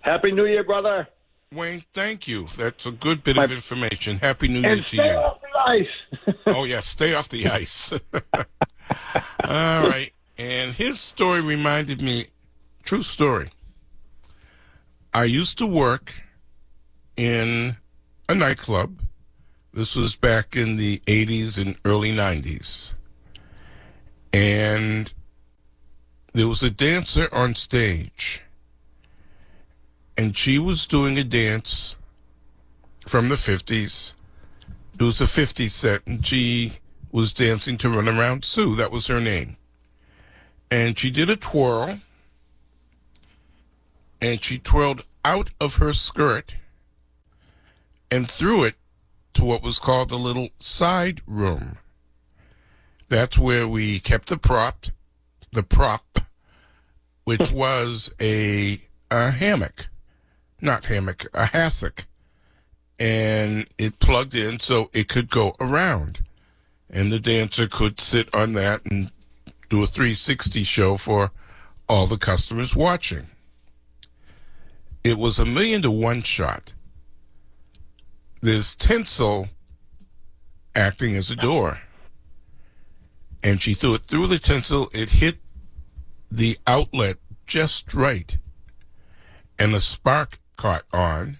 Happy 0.00 0.32
New 0.32 0.46
Year, 0.46 0.64
brother, 0.64 1.06
Wayne, 1.52 1.84
thank 1.92 2.26
you. 2.26 2.48
That's 2.56 2.86
a 2.86 2.90
good 2.90 3.22
bit 3.22 3.36
My- 3.36 3.44
of 3.44 3.52
information. 3.52 4.18
Happy 4.18 4.48
New 4.48 4.60
Year 4.60 4.72
and 4.72 4.86
to 4.86 4.96
stay 4.96 5.10
you. 5.12 5.16
off 5.16 5.38
the 5.40 5.58
ice. 5.60 6.34
oh 6.46 6.64
yeah, 6.64 6.80
stay 6.80 7.14
off 7.14 7.28
the 7.28 7.46
ice. 7.46 7.92
All 9.44 9.88
right. 9.88 10.12
And 10.38 10.72
his 10.72 11.00
story 11.00 11.40
reminded 11.40 12.00
me, 12.00 12.26
true 12.82 13.02
story. 13.02 13.50
I 15.14 15.24
used 15.24 15.58
to 15.58 15.66
work 15.66 16.14
in 17.16 17.76
a 18.28 18.34
nightclub. 18.34 19.00
This 19.72 19.94
was 19.94 20.16
back 20.16 20.56
in 20.56 20.76
the 20.76 20.98
80s 21.06 21.60
and 21.60 21.76
early 21.84 22.12
90s. 22.12 22.94
And 24.32 25.12
there 26.32 26.48
was 26.48 26.62
a 26.62 26.70
dancer 26.70 27.28
on 27.32 27.54
stage. 27.54 28.42
And 30.16 30.36
she 30.36 30.58
was 30.58 30.86
doing 30.86 31.18
a 31.18 31.24
dance 31.24 31.94
from 33.06 33.28
the 33.28 33.36
50s 33.36 34.14
it 35.02 35.04
was 35.04 35.20
a 35.20 35.26
50 35.26 35.68
set, 35.68 36.06
and 36.06 36.24
she 36.24 36.74
was 37.12 37.32
dancing 37.32 37.76
to 37.78 37.90
Run 37.90 38.08
Around 38.08 38.44
Sue. 38.44 38.74
That 38.74 38.90
was 38.90 39.06
her 39.06 39.20
name. 39.20 39.56
And 40.70 40.98
she 40.98 41.10
did 41.10 41.30
a 41.30 41.36
twirl, 41.36 42.00
and 44.20 44.42
she 44.42 44.58
twirled 44.58 45.04
out 45.24 45.50
of 45.60 45.76
her 45.76 45.92
skirt 45.92 46.56
and 48.10 48.28
threw 48.28 48.64
it 48.64 48.74
to 49.34 49.44
what 49.44 49.62
was 49.62 49.78
called 49.78 50.08
the 50.08 50.18
little 50.18 50.48
side 50.58 51.20
room. 51.26 51.78
That's 53.08 53.38
where 53.38 53.68
we 53.68 54.00
kept 54.00 54.28
the 54.28 54.38
prop, 54.38 54.86
the 55.52 55.62
prop, 55.62 56.18
which 57.24 57.52
was 57.52 58.12
a, 58.20 58.78
a 59.10 59.30
hammock, 59.30 59.88
not 60.60 60.86
hammock, 60.86 61.26
a 61.34 61.44
hassock 61.44 62.06
and 63.02 63.66
it 63.78 63.98
plugged 63.98 64.32
in 64.32 64.60
so 64.60 64.88
it 64.92 65.08
could 65.08 65.28
go 65.28 65.56
around. 65.58 66.22
And 66.92 67.10
the 67.10 67.18
dancer 67.18 67.66
could 67.66 68.00
sit 68.00 68.32
on 68.34 68.52
that 68.52 68.82
and 68.84 69.10
do 69.70 69.82
a 69.82 69.86
360 69.86 70.62
show 70.64 70.96
for 70.96 71.30
all 71.88 72.06
the 72.06 72.18
customers 72.18 72.76
watching. 72.76 73.26
It 75.02 75.18
was 75.18 75.38
a 75.38 75.46
million 75.46 75.82
to 75.82 75.90
one 75.90 76.22
shot. 76.22 76.74
There's 78.40 78.76
tinsel 78.76 79.48
acting 80.74 81.16
as 81.16 81.30
a 81.30 81.36
door. 81.36 81.80
And 83.42 83.60
she 83.60 83.74
threw 83.74 83.94
it 83.94 84.02
through 84.02 84.28
the 84.28 84.38
tinsel. 84.38 84.90
It 84.92 85.10
hit 85.10 85.38
the 86.30 86.58
outlet 86.66 87.16
just 87.46 87.94
right. 87.94 88.36
And 89.58 89.74
the 89.74 89.80
spark 89.80 90.38
caught 90.56 90.84
on 90.92 91.38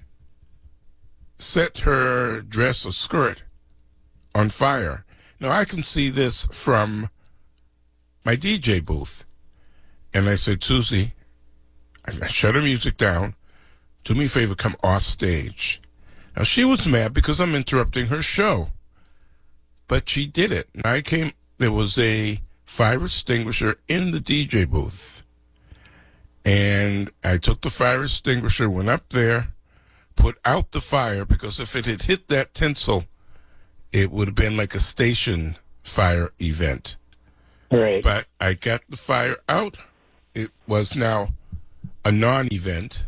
set 1.38 1.78
her 1.78 2.40
dress 2.40 2.86
or 2.86 2.92
skirt 2.92 3.42
on 4.34 4.48
fire. 4.48 5.04
Now 5.42 5.50
I 5.50 5.64
can 5.64 5.82
see 5.82 6.08
this 6.08 6.46
from 6.52 7.10
my 8.24 8.36
DJ 8.36 8.82
booth. 8.82 9.26
And 10.14 10.28
I 10.28 10.36
said, 10.36 10.62
Susie, 10.62 11.14
I 12.04 12.28
shut 12.28 12.54
her 12.54 12.62
music 12.62 12.96
down. 12.96 13.34
Do 14.04 14.14
me 14.14 14.26
a 14.26 14.28
favor, 14.28 14.54
come 14.54 14.76
off 14.84 15.02
stage. 15.02 15.82
Now 16.36 16.44
she 16.44 16.64
was 16.64 16.86
mad 16.86 17.12
because 17.12 17.40
I'm 17.40 17.56
interrupting 17.56 18.06
her 18.06 18.22
show. 18.22 18.68
But 19.88 20.08
she 20.08 20.28
did 20.28 20.52
it. 20.52 20.68
And 20.74 20.86
I 20.86 21.00
came, 21.00 21.32
there 21.58 21.72
was 21.72 21.98
a 21.98 22.38
fire 22.64 23.04
extinguisher 23.04 23.74
in 23.88 24.12
the 24.12 24.20
DJ 24.20 24.68
booth. 24.70 25.24
And 26.44 27.10
I 27.24 27.38
took 27.38 27.62
the 27.62 27.70
fire 27.70 28.04
extinguisher, 28.04 28.70
went 28.70 28.90
up 28.90 29.08
there, 29.08 29.48
put 30.14 30.38
out 30.44 30.70
the 30.70 30.80
fire 30.80 31.24
because 31.24 31.58
if 31.58 31.74
it 31.74 31.86
had 31.86 32.02
hit 32.02 32.28
that 32.28 32.54
tinsel, 32.54 33.06
it 33.92 34.10
would 34.10 34.28
have 34.28 34.34
been 34.34 34.56
like 34.56 34.74
a 34.74 34.80
station 34.80 35.56
fire 35.82 36.30
event. 36.40 36.96
Right. 37.70 38.02
But 38.02 38.26
I 38.40 38.54
got 38.54 38.82
the 38.88 38.96
fire 38.96 39.36
out. 39.48 39.78
It 40.34 40.50
was 40.66 40.96
now 40.96 41.28
a 42.04 42.12
non 42.12 42.52
event. 42.52 43.04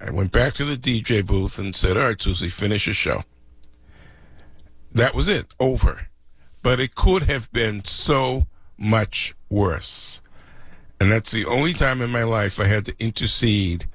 I 0.00 0.10
went 0.10 0.32
back 0.32 0.54
to 0.54 0.64
the 0.64 0.76
DJ 0.76 1.24
booth 1.24 1.58
and 1.58 1.74
said, 1.74 1.96
All 1.96 2.04
right, 2.04 2.20
Susie, 2.20 2.48
finish 2.48 2.86
your 2.86 2.94
show. 2.94 3.24
That 4.92 5.14
was 5.14 5.28
it, 5.28 5.46
over. 5.58 6.08
But 6.62 6.80
it 6.80 6.94
could 6.94 7.24
have 7.24 7.50
been 7.52 7.84
so 7.84 8.46
much 8.76 9.34
worse. 9.48 10.20
And 11.00 11.12
that's 11.12 11.30
the 11.30 11.44
only 11.44 11.72
time 11.72 12.00
in 12.00 12.10
my 12.10 12.22
life 12.22 12.58
I 12.58 12.66
had 12.66 12.86
to 12.86 12.94
intercede 12.98 13.86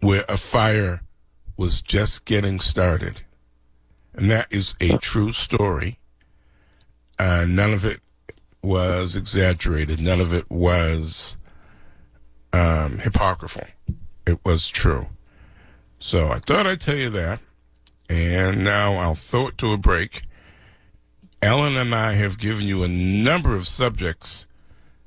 where 0.00 0.24
a 0.28 0.36
fire 0.36 1.02
was 1.56 1.82
just 1.82 2.24
getting 2.24 2.60
started. 2.60 3.22
And 4.14 4.30
that 4.30 4.46
is 4.50 4.74
a 4.80 4.96
true 4.98 5.32
story. 5.32 5.98
Uh, 7.18 7.44
none 7.48 7.72
of 7.72 7.84
it 7.84 8.00
was 8.62 9.16
exaggerated. 9.16 10.00
None 10.00 10.20
of 10.20 10.32
it 10.32 10.50
was 10.50 11.36
um, 12.52 12.98
hypocritical. 12.98 13.68
It 14.26 14.38
was 14.44 14.68
true. 14.68 15.08
So 15.98 16.28
I 16.28 16.38
thought 16.38 16.66
I'd 16.66 16.80
tell 16.80 16.96
you 16.96 17.10
that. 17.10 17.40
And 18.08 18.64
now 18.64 18.94
I'll 18.94 19.14
throw 19.14 19.48
it 19.48 19.58
to 19.58 19.72
a 19.72 19.78
break. 19.78 20.22
Ellen 21.42 21.76
and 21.76 21.94
I 21.94 22.12
have 22.12 22.38
given 22.38 22.64
you 22.64 22.82
a 22.82 22.88
number 22.88 23.54
of 23.56 23.66
subjects 23.66 24.46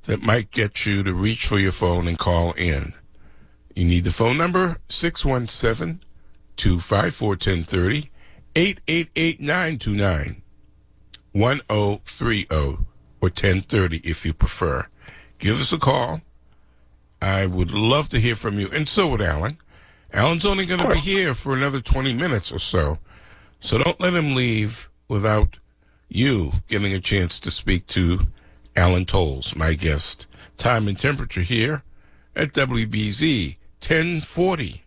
that 0.04 0.22
might 0.22 0.52
get 0.52 0.86
you 0.86 1.04
to 1.04 1.14
reach 1.14 1.48
for 1.48 1.60
your 1.60 1.72
phone 1.72 2.08
and 2.08 2.18
call 2.18 2.54
in. 2.54 2.94
You 3.76 3.86
need 3.86 4.04
the 4.04 4.12
phone 4.12 4.38
number 4.38 4.78
617 4.90 6.02
254 6.58 7.30
1030 7.30 8.10
888 8.58 9.40
929 9.40 10.42
1030 11.32 12.48
or 12.50 12.80
1030 13.20 13.98
if 13.98 14.26
you 14.26 14.34
prefer. 14.34 14.88
Give 15.38 15.62
us 15.62 15.72
a 15.72 15.78
call. 15.78 16.22
I 17.22 17.46
would 17.46 17.72
love 17.72 18.10
to 18.10 18.20
hear 18.20 18.36
from 18.36 18.58
you, 18.58 18.68
and 18.74 18.90
so 18.90 19.10
would 19.10 19.22
Alan. 19.22 19.60
Alan's 20.12 20.44
only 20.44 20.66
going 20.66 20.80
to 20.80 20.90
be 20.90 20.98
here 20.98 21.36
for 21.36 21.54
another 21.54 21.82
20 21.82 22.16
minutes 22.16 22.52
or 22.52 22.58
so, 22.58 22.98
so 23.60 23.78
don't 23.78 24.02
let 24.02 24.16
him 24.16 24.34
leave 24.34 24.90
without 25.08 25.60
you 26.10 26.54
getting 26.68 26.94
a 26.94 27.00
chance 27.00 27.40
to 27.42 27.52
speak 27.52 27.86
to 27.88 28.22
Alan 28.76 29.06
Tolles, 29.06 29.56
my 29.56 29.76
guest. 29.76 30.26
Time 30.58 30.88
and 30.88 31.00
temperature 31.00 31.42
here 31.42 31.84
at 32.36 32.54
WBZ 32.54 33.58
1040, 33.82 34.84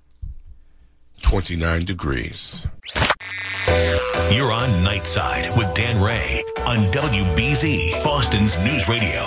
29 1.22 1.84
degrees. 1.84 2.66
You're 4.30 4.52
on 4.52 4.84
Nightside 4.84 5.56
with 5.56 5.74
Dan 5.74 6.00
Ray 6.00 6.44
on 6.58 6.90
WBZ, 6.92 8.02
Boston's 8.04 8.56
News 8.58 8.88
Radio. 8.88 9.20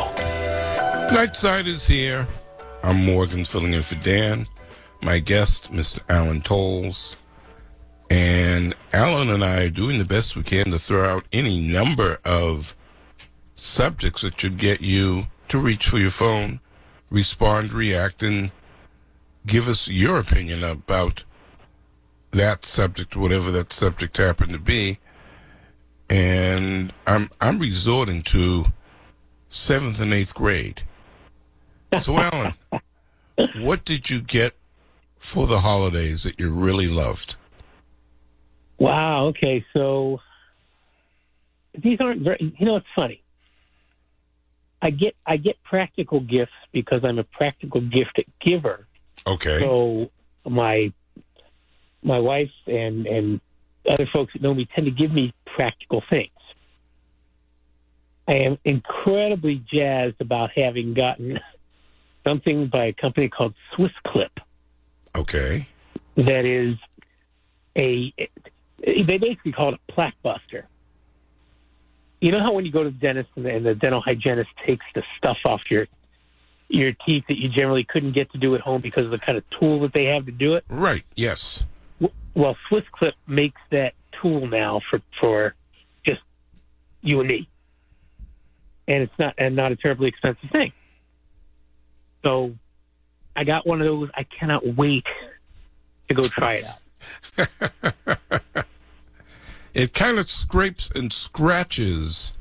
Nightside 1.12 1.68
is 1.68 1.86
here. 1.86 2.28
I'm 2.84 3.06
Morgan 3.06 3.46
filling 3.46 3.74
in 3.74 3.84
for 3.84 3.96
Dan. 3.96 4.48
My 5.02 5.20
guest, 5.20 5.72
Mr. 5.72 6.00
Alan 6.10 6.42
Tolles. 6.42 7.18
And 8.10 8.76
Alan 8.94 9.30
and 9.30 9.44
I 9.44 9.66
are 9.66 9.70
doing 9.70 9.98
the 9.98 10.06
best 10.06 10.36
we 10.36 10.44
can 10.44 10.72
to 10.72 10.80
throw 10.80 11.04
out 11.04 11.26
any 11.34 11.60
number 11.60 12.20
of 12.24 12.76
subjects 13.56 14.22
that 14.22 14.40
should 14.40 14.58
get 14.58 14.82
you 14.82 15.28
to 15.50 15.58
reach 15.58 15.88
for 15.88 15.98
your 15.98 16.12
phone, 16.12 16.60
respond, 17.10 17.74
react, 17.74 18.24
and 18.24 18.52
give 19.46 19.68
us 19.68 19.88
your 19.90 20.20
opinion 20.20 20.64
about 20.64 21.24
that 22.34 22.66
subject, 22.66 23.16
whatever 23.16 23.52
that 23.52 23.72
subject 23.72 24.18
happened 24.18 24.54
to 24.54 24.60
be. 24.60 25.00
And 26.10 26.92
I'm 27.08 27.30
I'm 27.40 27.60
resorting 27.60 28.22
to 28.24 28.66
seventh 29.48 30.00
and 30.00 30.14
eighth 30.14 30.34
grade. 30.34 30.84
So, 32.00 32.20
Alan, 32.20 32.54
what 33.60 33.86
did 33.86 34.10
you 34.10 34.22
get 34.22 34.54
for 35.18 35.48
the 35.48 35.60
holidays 35.60 36.24
that 36.24 36.40
you 36.40 36.52
really 36.52 36.88
loved? 36.88 37.38
Wow. 38.78 39.28
Okay. 39.28 39.66
So 39.74 40.20
these 41.74 42.00
aren't 42.02 42.22
very. 42.22 42.54
You 42.60 42.66
know, 42.66 42.76
it's 42.76 42.86
funny. 42.96 43.24
I 44.82 44.90
get 44.90 45.16
I 45.26 45.38
get 45.38 45.56
practical 45.64 46.20
gifts 46.20 46.52
because 46.74 47.02
I'm 47.06 47.18
a 47.18 47.24
practical 47.24 47.80
gift 47.80 48.20
giver. 48.42 48.86
Okay. 49.26 49.60
So 49.60 50.12
my 50.46 50.92
my 52.04 52.20
wife 52.20 52.52
and 52.68 53.06
and 53.06 53.42
other 53.90 54.08
folks 54.12 54.34
that 54.34 54.42
know 54.42 54.54
me 54.54 54.68
tend 54.74 54.86
to 54.86 54.92
give 54.92 55.12
me 55.12 55.34
practical 55.46 56.04
things. 56.10 56.32
I 58.28 58.34
am 58.34 58.58
incredibly 58.64 59.64
jazzed 59.72 60.22
about 60.22 60.52
having 60.56 60.94
gotten 60.94 61.40
something 62.24 62.68
by 62.68 62.86
a 62.86 62.94
company 62.94 63.28
called 63.28 63.54
Swiss 63.76 63.92
Clip. 64.08 64.32
Okay. 65.16 65.68
That 66.16 66.46
is 66.46 66.78
a 67.78 68.14
they 68.86 69.18
basically 69.18 69.52
call 69.52 69.74
it 69.74 69.80
a 69.88 69.92
plaque 69.92 70.16
buster. 70.24 70.68
You 72.22 72.32
know 72.32 72.40
how 72.40 72.54
when 72.54 72.66
you 72.66 72.72
go 72.72 72.84
to 72.84 72.90
the 72.90 72.98
dentist 72.98 73.30
and 73.36 73.46
the, 73.46 73.50
and 73.50 73.66
the 73.66 73.76
dental 73.76 74.02
hygienist 74.02 74.50
takes 74.66 74.86
the 74.96 75.04
stuff 75.18 75.38
off 75.46 75.62
your 75.70 75.88
your 76.70 76.94
teeth 77.06 77.26
that 77.28 77.38
you 77.38 77.50
generally 77.50 77.84
couldn't 77.84 78.14
get 78.14 78.32
to 78.32 78.38
do 78.38 78.56
at 78.56 78.62
home 78.62 78.82
because 78.82 79.06
of 79.06 79.12
the 79.12 79.18
kind 79.18 79.38
of 79.38 79.44
tool 79.60 79.82
that 79.82 79.94
they 79.94 80.06
have 80.06 80.26
to 80.26 80.32
do 80.32 80.56
it? 80.56 80.64
Right. 80.70 81.04
Yes. 81.16 81.64
Well, 82.36 82.58
Swiss 82.68 82.84
Clip 82.92 83.14
makes 83.28 83.62
that 83.72 83.94
tool 84.22 84.48
now 84.48 84.82
for 84.90 85.02
for 85.20 85.56
just 86.06 86.22
you 87.02 87.20
and 87.20 87.30
me, 87.30 87.50
and 88.88 89.04
it's 89.04 89.20
not 89.20 89.36
and 89.38 89.56
not 89.56 89.72
a 89.72 89.76
terribly 89.76 90.08
expensive 90.08 90.50
thing. 90.52 90.72
So, 92.24 92.56
I 93.36 93.44
got 93.44 93.68
one 93.68 93.82
of 93.82 93.86
those. 93.86 94.10
I 94.16 94.24
cannot 94.24 94.76
wait 94.76 95.06
to 96.08 96.14
go 96.14 96.24
try 96.28 96.54
it 96.56 96.66
out. 96.66 97.48
it 99.74 99.94
kind 99.94 100.18
of 100.18 100.30
scrapes 100.30 100.90
and 100.96 101.12
scratches. 101.12 102.34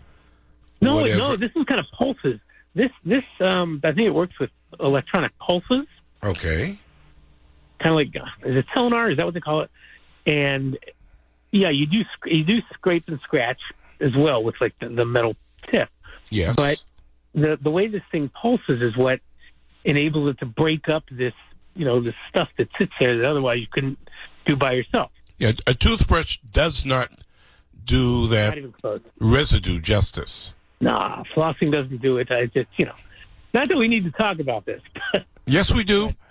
No, 0.81 0.97
whatever. 0.97 1.19
no, 1.19 1.37
this 1.37 1.51
is 1.55 1.65
kind 1.65 1.81
of 1.81 1.87
pulses. 1.93 2.41
This 2.75 2.91
this 3.05 3.25
um, 3.41 3.81
I 3.85 3.93
think 3.93 4.07
it 4.07 4.15
works 4.15 4.39
with 4.41 4.51
electronic 4.81 5.37
pulses. 5.39 5.87
Okay. 6.25 6.79
Kind 7.83 7.91
of 7.91 7.95
like 7.95 8.09
is 8.47 8.57
it 8.57 8.67
sonar? 8.75 9.11
Is 9.11 9.17
that 9.17 9.25
what 9.25 9.35
they 9.35 9.41
call 9.41 9.63
it? 9.63 9.71
And 10.25 10.79
yeah, 11.51 11.71
you 11.71 11.87
do 11.87 12.03
you 12.27 12.45
do 12.45 12.59
scrape 12.75 13.09
and 13.09 13.21
scratch 13.21 13.61
as 14.01 14.15
well 14.17 14.43
with 14.43 14.55
like 14.61 14.75
the, 14.81 14.89
the 14.89 15.05
metal 15.05 15.37
tip. 15.71 15.89
Yes. 16.31 16.57
But 16.57 16.83
the 17.35 17.59
the 17.61 17.71
way 17.71 17.89
this 17.89 18.03
thing 18.11 18.31
pulses 18.31 18.83
is 18.83 18.97
what 18.97 19.21
enables 19.85 20.31
it 20.31 20.39
to 20.39 20.47
break 20.47 20.89
up 20.89 21.05
this 21.11 21.35
you 21.75 21.85
know 21.85 22.03
this 22.03 22.15
stuff 22.29 22.49
that 22.59 22.69
sits 22.79 22.93
there 23.01 23.19
that 23.19 23.29
otherwise 23.29 23.59
you 23.59 23.67
couldn't 23.71 23.99
do 24.47 24.57
by 24.57 24.73
yourself. 24.73 25.11
Yeah, 25.39 25.53
a 25.67 25.75
toothbrush 25.75 26.39
does 26.53 26.85
not 26.85 27.11
do 27.85 28.29
that 28.29 28.57
Not 28.85 29.01
residue 29.19 29.81
justice. 29.81 30.55
Nah, 30.81 31.25
flossing 31.35 31.73
doesn't 31.73 32.01
do 32.01 32.19
it. 32.19 32.31
I 32.31 32.47
just 32.47 32.69
you 32.77 32.87
know, 32.87 32.95
not 33.55 33.69
that 33.69 33.77
we 33.77 33.89
need 33.89 34.05
to 34.05 34.11
talk 34.13 34.39
about 34.39 34.67
this. 34.67 34.83
Yes, 35.47 35.73
we 35.75 35.85
do. 35.85 36.13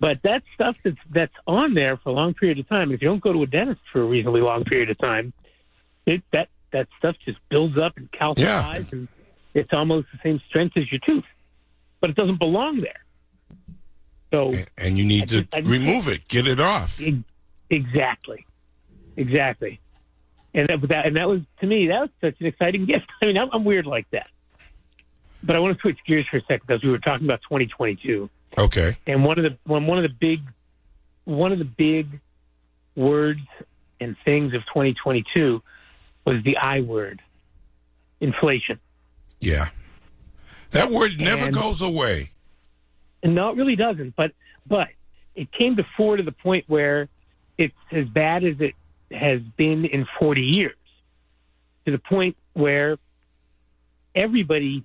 but 0.00 0.18
that 0.22 0.42
stuff 0.54 0.76
that's 0.84 0.96
that's 1.10 1.32
on 1.46 1.74
there 1.74 1.96
for 1.98 2.10
a 2.10 2.12
long 2.12 2.34
period 2.34 2.58
of 2.58 2.68
time. 2.68 2.92
If 2.92 3.02
you 3.02 3.08
don't 3.08 3.22
go 3.22 3.32
to 3.32 3.42
a 3.42 3.46
dentist 3.46 3.80
for 3.92 4.02
a 4.02 4.04
reasonably 4.04 4.40
long 4.40 4.64
period 4.64 4.90
of 4.90 4.98
time, 4.98 5.32
it 6.06 6.22
that 6.32 6.48
that 6.72 6.88
stuff 6.98 7.16
just 7.24 7.38
builds 7.48 7.76
up 7.78 7.96
and 7.96 8.10
calcifies, 8.12 8.38
Yeah. 8.38 8.82
and 8.92 9.08
it's 9.54 9.72
almost 9.72 10.08
the 10.12 10.18
same 10.22 10.40
strength 10.48 10.76
as 10.76 10.90
your 10.90 11.00
tooth, 11.04 11.24
but 12.00 12.10
it 12.10 12.16
doesn't 12.16 12.38
belong 12.38 12.78
there. 12.78 13.04
So 14.32 14.52
And 14.78 14.96
you 14.98 15.04
need 15.04 15.28
to 15.30 15.46
I 15.52 15.60
just- 15.60 15.70
remove 15.72 16.06
it, 16.08 16.28
get 16.28 16.46
it 16.46 16.60
off. 16.60 17.00
exactly, 17.70 18.46
exactly, 19.16 19.80
and 20.54 20.68
that, 20.68 20.80
that 20.88 21.06
and 21.06 21.16
that 21.16 21.28
was 21.28 21.40
to 21.60 21.66
me 21.66 21.88
that 21.88 22.00
was 22.02 22.10
such 22.20 22.36
an 22.40 22.46
exciting 22.46 22.86
gift. 22.86 23.06
I 23.22 23.26
mean, 23.26 23.36
I'm, 23.38 23.48
I'm 23.52 23.64
weird 23.64 23.86
like 23.86 24.08
that. 24.12 24.28
But 25.42 25.56
I 25.56 25.58
want 25.58 25.76
to 25.76 25.80
switch 25.80 25.98
gears 26.06 26.26
for 26.30 26.36
a 26.36 26.42
second 26.42 26.62
because 26.66 26.82
we 26.82 26.90
were 26.90 26.98
talking 26.98 27.26
about 27.26 27.40
2022. 27.42 28.28
Okay. 28.58 28.96
And 29.06 29.24
one 29.24 29.38
of 29.38 29.44
the 29.44 29.56
one 29.64 29.86
one 29.86 29.98
of 29.98 30.02
the 30.02 30.08
big 30.20 30.40
one 31.24 31.52
of 31.52 31.58
the 31.58 31.64
big 31.64 32.20
words 32.96 33.40
and 34.00 34.16
things 34.24 34.54
of 34.54 34.62
2022 34.66 35.62
was 36.24 36.42
the 36.44 36.56
I 36.56 36.80
word, 36.80 37.22
inflation. 38.20 38.78
Yeah. 39.40 39.68
That 40.72 40.90
word 40.90 41.12
never 41.18 41.46
And- 41.46 41.54
goes 41.54 41.80
away. 41.80 42.30
And 43.22 43.34
no, 43.34 43.50
it 43.50 43.56
really 43.56 43.76
doesn't. 43.76 44.16
But 44.16 44.32
but 44.66 44.88
it 45.34 45.52
came 45.52 45.76
to 45.76 45.84
fore 45.96 46.16
to 46.16 46.22
the 46.22 46.32
point 46.32 46.64
where 46.68 47.08
it's 47.58 47.74
as 47.92 48.06
bad 48.08 48.44
as 48.44 48.60
it 48.60 48.74
has 49.10 49.40
been 49.56 49.84
in 49.84 50.06
40 50.18 50.40
years. 50.42 50.76
To 51.84 51.92
the 51.92 51.98
point 51.98 52.36
where 52.52 52.98
everybody 54.14 54.84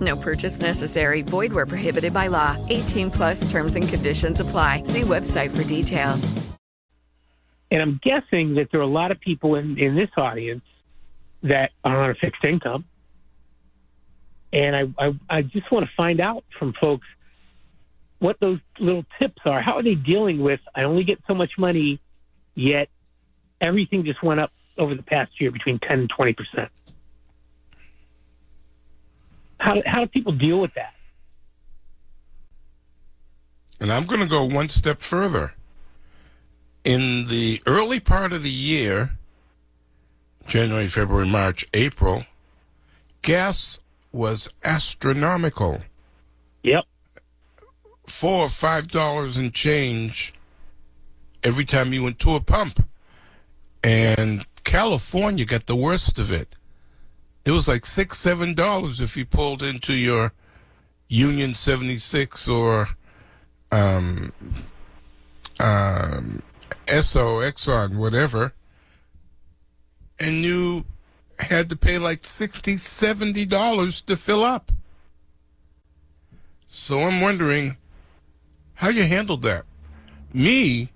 No 0.00 0.16
purchase 0.16 0.60
necessary. 0.60 1.22
Void 1.22 1.52
where 1.52 1.66
prohibited 1.66 2.12
by 2.12 2.28
law. 2.28 2.56
18 2.68 3.10
plus 3.10 3.50
terms 3.50 3.76
and 3.76 3.88
conditions 3.88 4.40
apply. 4.40 4.82
See 4.84 5.02
website 5.02 5.50
for 5.56 5.64
details. 5.64 6.32
And 7.70 7.82
I'm 7.82 8.00
guessing 8.02 8.54
that 8.54 8.68
there 8.70 8.80
are 8.80 8.84
a 8.84 8.86
lot 8.86 9.10
of 9.10 9.20
people 9.20 9.56
in, 9.56 9.78
in 9.78 9.94
this 9.94 10.10
audience 10.16 10.64
that 11.42 11.70
are 11.84 12.04
on 12.04 12.10
a 12.10 12.14
fixed 12.14 12.44
income. 12.44 12.84
And 14.52 14.74
I, 14.74 15.06
I, 15.06 15.12
I 15.28 15.42
just 15.42 15.70
want 15.70 15.84
to 15.84 15.92
find 15.96 16.20
out 16.20 16.44
from 16.58 16.72
folks 16.80 17.06
what 18.18 18.40
those 18.40 18.58
little 18.78 19.04
tips 19.18 19.42
are. 19.44 19.60
How 19.60 19.76
are 19.76 19.82
they 19.82 19.94
dealing 19.94 20.40
with, 20.40 20.60
I 20.74 20.84
only 20.84 21.04
get 21.04 21.18
so 21.26 21.34
much 21.34 21.52
money, 21.58 22.00
yet 22.54 22.88
everything 23.60 24.04
just 24.04 24.22
went 24.22 24.40
up 24.40 24.50
over 24.76 24.94
the 24.94 25.02
past 25.02 25.40
year 25.40 25.50
between 25.50 25.78
10 25.78 26.00
and 26.00 26.10
20%. 26.10 26.68
How 29.58 29.74
do, 29.74 29.82
how 29.86 30.00
do 30.00 30.06
people 30.06 30.32
deal 30.32 30.60
with 30.60 30.72
that? 30.74 30.94
And 33.80 33.92
I'm 33.92 34.06
going 34.06 34.20
to 34.20 34.26
go 34.26 34.44
one 34.44 34.68
step 34.68 35.00
further. 35.00 35.54
In 36.84 37.26
the 37.26 37.62
early 37.66 38.00
part 38.00 38.32
of 38.32 38.42
the 38.42 38.50
year, 38.50 39.18
January, 40.46 40.88
February, 40.88 41.26
March, 41.26 41.66
April, 41.74 42.24
gas 43.22 43.78
was 44.10 44.48
astronomical. 44.64 45.82
Yep. 46.62 46.84
Four 48.06 48.46
or 48.46 48.48
five 48.48 48.88
dollars 48.88 49.36
and 49.36 49.52
change 49.52 50.32
every 51.44 51.64
time 51.64 51.92
you 51.92 52.02
went 52.02 52.18
to 52.20 52.34
a 52.34 52.40
pump. 52.40 52.84
And 53.84 54.46
California 54.64 55.44
got 55.44 55.66
the 55.66 55.76
worst 55.76 56.18
of 56.18 56.32
it. 56.32 56.56
It 57.48 57.52
was 57.52 57.66
like 57.66 57.86
six, 57.86 58.18
seven 58.18 58.52
dollars 58.52 59.00
if 59.00 59.16
you 59.16 59.24
pulled 59.24 59.62
into 59.62 59.94
your 59.94 60.34
Union 61.08 61.54
76 61.54 62.46
or 62.46 62.88
um, 63.72 64.34
um, 65.58 66.42
SO, 66.86 67.40
Exxon, 67.40 67.96
whatever, 67.96 68.52
and 70.20 70.44
you 70.44 70.84
had 71.38 71.70
to 71.70 71.76
pay 71.76 71.96
like 71.96 72.26
60 72.26 72.74
$70 72.74 74.04
to 74.04 74.16
fill 74.18 74.44
up. 74.44 74.70
So 76.66 77.04
I'm 77.04 77.22
wondering 77.22 77.78
how 78.74 78.90
you 78.90 79.04
handled 79.04 79.40
that. 79.44 79.64
Me, 80.34 80.90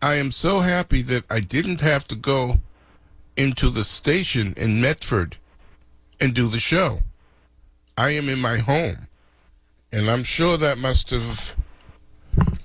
I 0.00 0.14
am 0.14 0.30
so 0.30 0.60
happy 0.60 1.02
that 1.02 1.24
I 1.28 1.40
didn't 1.40 1.80
have 1.80 2.06
to 2.06 2.14
go 2.14 2.60
into 3.36 3.70
the 3.70 3.84
station 3.84 4.54
in 4.56 4.80
Medford 4.80 5.36
and 6.20 6.34
do 6.34 6.48
the 6.48 6.58
show. 6.58 7.02
I 7.96 8.10
am 8.10 8.28
in 8.28 8.38
my 8.38 8.58
home. 8.58 9.08
And 9.92 10.10
I'm 10.10 10.24
sure 10.24 10.56
that 10.56 10.78
must 10.78 11.10
have 11.10 11.54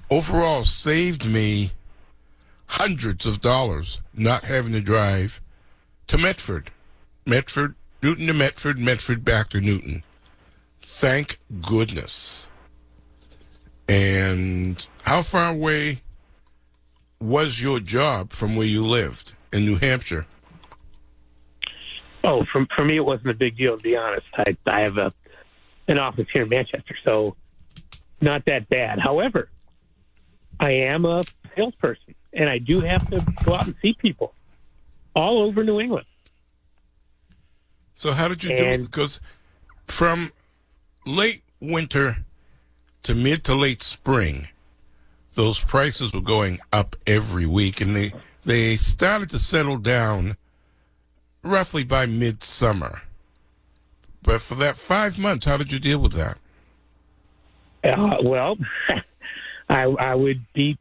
overall 0.10 0.64
saved 0.64 1.26
me 1.26 1.72
hundreds 2.68 3.26
of 3.26 3.42
dollars 3.42 4.02
not 4.14 4.44
having 4.44 4.74
to 4.74 4.82
drive 4.82 5.42
to 6.08 6.18
Medford. 6.18 6.72
Medford, 7.26 7.76
Newton 8.02 8.28
to 8.28 8.34
Medford, 8.34 8.80
Medford 8.80 9.26
back 9.26 9.50
to 9.50 9.60
Newton. 9.60 10.04
Thank 10.80 11.40
goodness. 11.62 12.48
And 13.90 14.86
how 15.04 15.22
far 15.22 15.52
away 15.52 16.02
was 17.20 17.62
your 17.62 17.80
job 17.80 18.32
from 18.32 18.56
where 18.56 18.68
you 18.68 18.86
lived 18.86 19.34
in 19.52 19.66
New 19.66 19.76
Hampshire? 19.76 20.26
Oh, 22.24 22.46
for 22.52 22.66
for 22.76 22.84
me, 22.84 22.98
it 22.98 23.06
wasn't 23.06 23.30
a 23.30 23.34
big 23.34 23.58
deal 23.58 23.78
to 23.78 23.84
be 23.84 23.96
honest. 23.96 24.26
I 24.36 24.58
I 24.66 24.82
have 24.82 24.98
a 24.98 25.14
an 25.88 25.98
office 25.98 26.28
here 26.32 26.44
in 26.44 26.50
Manchester, 26.50 26.96
so 27.04 27.36
not 28.22 28.46
that 28.46 28.68
bad. 28.70 29.00
However, 29.00 29.50
I 30.60 30.72
am 30.72 31.06
a 31.06 31.24
salesperson, 31.56 32.16
and 32.34 32.50
I 32.50 32.58
do 32.58 32.82
have 32.82 33.10
to 33.10 33.26
go 33.44 33.56
out 33.56 33.66
and 33.66 33.76
see 33.82 33.94
people 33.94 34.34
all 35.16 35.44
over 35.44 35.64
New 35.64 35.80
England. 35.80 36.06
So 37.96 38.12
how 38.12 38.28
did 38.28 38.44
you 38.44 38.56
do 38.56 38.64
it? 38.64 38.78
Because 38.84 39.20
from 39.88 40.32
late 41.06 41.44
winter 41.60 42.26
to 43.04 43.16
mid 43.16 43.44
to 43.46 43.56
late 43.56 43.82
spring, 43.82 44.50
those 45.34 45.60
prices 45.60 46.14
were 46.14 46.22
going 46.22 46.60
up 46.74 46.96
every 47.06 47.46
week, 47.46 47.82
and 47.82 47.96
they 47.96 48.14
they 48.46 48.76
started 48.76 49.30
to 49.30 49.40
settle 49.40 49.78
down 49.78 50.38
roughly 51.48 51.84
by 51.84 52.06
midsummer. 52.06 53.02
But 54.22 54.42
for 54.42 54.56
that 54.56 54.78
five 54.78 55.18
months, 55.18 55.46
how 55.46 55.58
did 55.58 55.72
you 55.72 55.80
deal 55.80 56.00
with 56.00 56.14
that? 56.14 56.38
Uh, 57.84 58.18
well, 58.24 58.58
I, 59.70 59.84
I 59.84 60.16
would 60.16 60.46
be 60.54 60.78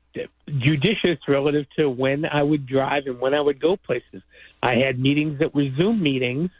judicious 0.46 1.18
relative 1.28 1.66
to 1.76 1.88
when 1.88 2.24
I 2.24 2.42
would 2.42 2.66
drive 2.66 3.06
and 3.06 3.20
when 3.20 3.34
I 3.34 3.40
would 3.40 3.60
go 3.60 3.76
places. 3.76 4.22
I 4.62 4.74
had 4.76 4.98
meetings 4.98 5.38
that 5.40 5.54
were 5.54 5.68
Zoom 5.76 6.02
meetings 6.02 6.50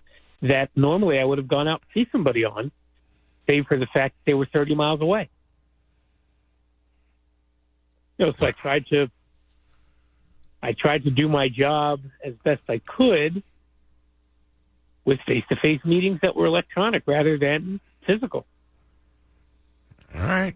that 0.43 0.71
normally 0.77 1.19
I 1.19 1.25
would 1.25 1.39
have 1.39 1.49
gone 1.49 1.67
out 1.67 1.81
to 1.81 1.87
see 1.95 2.09
somebody 2.13 2.45
on, 2.45 2.71
save 3.47 3.67
for 3.67 3.79
the 3.79 3.87
fact 3.87 4.15
they 4.27 4.35
were 4.35 4.47
30 4.47 4.75
miles 4.75 5.01
away. 5.01 5.29
You 8.19 8.27
know, 8.27 8.33
so 8.39 8.47
I 8.47 8.53
tried 8.53 8.87
to, 8.89 9.11
I 10.63 10.73
tried 10.73 11.05
to 11.05 11.11
do 11.11 11.29
my 11.29 11.49
job 11.49 12.01
as 12.25 12.35
best 12.45 12.63
I 12.69 12.81
could 12.87 13.43
with 15.07 15.21
face-to-face 15.21 15.81
meetings 15.85 16.19
that 16.21 16.37
were 16.37 16.47
electronic 16.47 17.05
rather 17.07 17.39
than 17.39 17.81
physical. 18.07 18.45
All 20.15 20.21
right. 20.21 20.55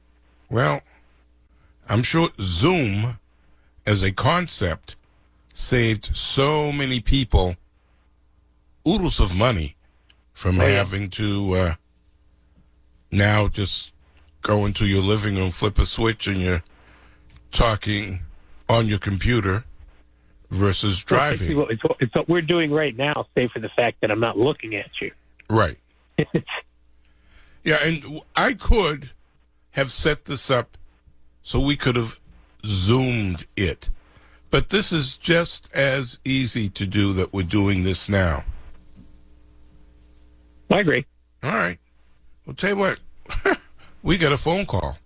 Well, 0.50 0.82
I'm 1.88 2.02
sure 2.02 2.28
Zoom 2.38 3.18
as 3.86 4.02
a 4.02 4.12
concept 4.12 4.96
saved 5.54 6.14
so 6.14 6.72
many 6.72 7.00
people 7.00 7.56
oodles 8.86 9.20
of 9.20 9.34
money 9.34 9.76
from 10.32 10.60
Oh, 10.60 10.66
having 10.66 11.10
to 11.10 11.54
uh, 11.54 11.74
now 13.10 13.48
just 13.48 13.92
go 14.42 14.66
into 14.66 14.86
your 14.86 15.02
living 15.02 15.36
room, 15.36 15.50
flip 15.50 15.78
a 15.78 15.86
switch, 15.86 16.26
and 16.26 16.38
you're 16.38 16.62
talking 17.50 18.20
on 18.68 18.86
your 18.86 18.98
computer 18.98 19.64
versus 20.50 21.04
Well, 21.10 21.18
driving. 21.18 21.48
It's, 21.48 21.56
what- 21.56 21.70
it's, 21.70 21.82
it's 22.00 22.14
what 22.14 22.28
we're 22.28 22.42
doing 22.42 22.70
right 22.70 22.96
now, 22.96 23.26
save 23.34 23.50
for 23.52 23.60
the 23.60 23.68
fact 23.70 24.00
that 24.00 24.10
I'm 24.10 24.20
not 24.20 24.36
looking 24.38 24.74
at 24.76 24.90
you. 25.00 25.12
Right. 25.48 25.78
Yeah, 27.62 27.76
and 27.82 28.22
I 28.34 28.54
could 28.54 29.10
have 29.72 29.90
set 29.90 30.24
this 30.24 30.50
up 30.50 30.78
so 31.42 31.60
we 31.60 31.76
could 31.76 31.94
have 31.94 32.18
zoomed 32.64 33.44
it. 33.54 33.90
But 34.50 34.70
this 34.70 34.92
is 34.92 35.18
just 35.18 35.70
as 35.74 36.20
easy 36.24 36.70
to 36.70 36.86
do 36.86 37.12
that 37.12 37.34
we're 37.34 37.42
doing 37.42 37.82
this 37.82 38.08
now. 38.08 38.44
I 40.70 40.78
agree. 40.80 41.04
All 41.42 41.50
right. 41.50 41.78
Well, 42.46 42.56
tell 42.56 42.70
you 42.70 42.76
what, 42.76 42.98
we 44.02 44.16
got 44.16 44.32
a 44.32 44.38
phone 44.38 44.64
call. 44.64 44.96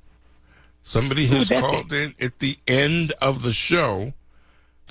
Somebody 0.82 1.26
has 1.26 1.48
called 1.48 1.92
in 1.92 2.14
at 2.20 2.38
the 2.38 2.56
end 2.68 3.14
of 3.20 3.42
the 3.42 3.52
show. 3.52 4.12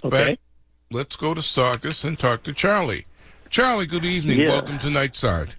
Okay. 0.04 0.38
But 0.89 0.95
let's 0.95 1.16
go 1.16 1.34
to 1.34 1.41
Saugus 1.41 2.04
and 2.04 2.20
talk 2.20 2.43
to 2.43 2.54
Charlie. 2.54 3.06
Charlie, 3.49 3.86
good 3.86 4.06
evening. 4.06 4.39
Yeah. 4.39 4.49
Welcome 4.49 4.80
to 4.80 4.88
Nightside. 4.88 5.51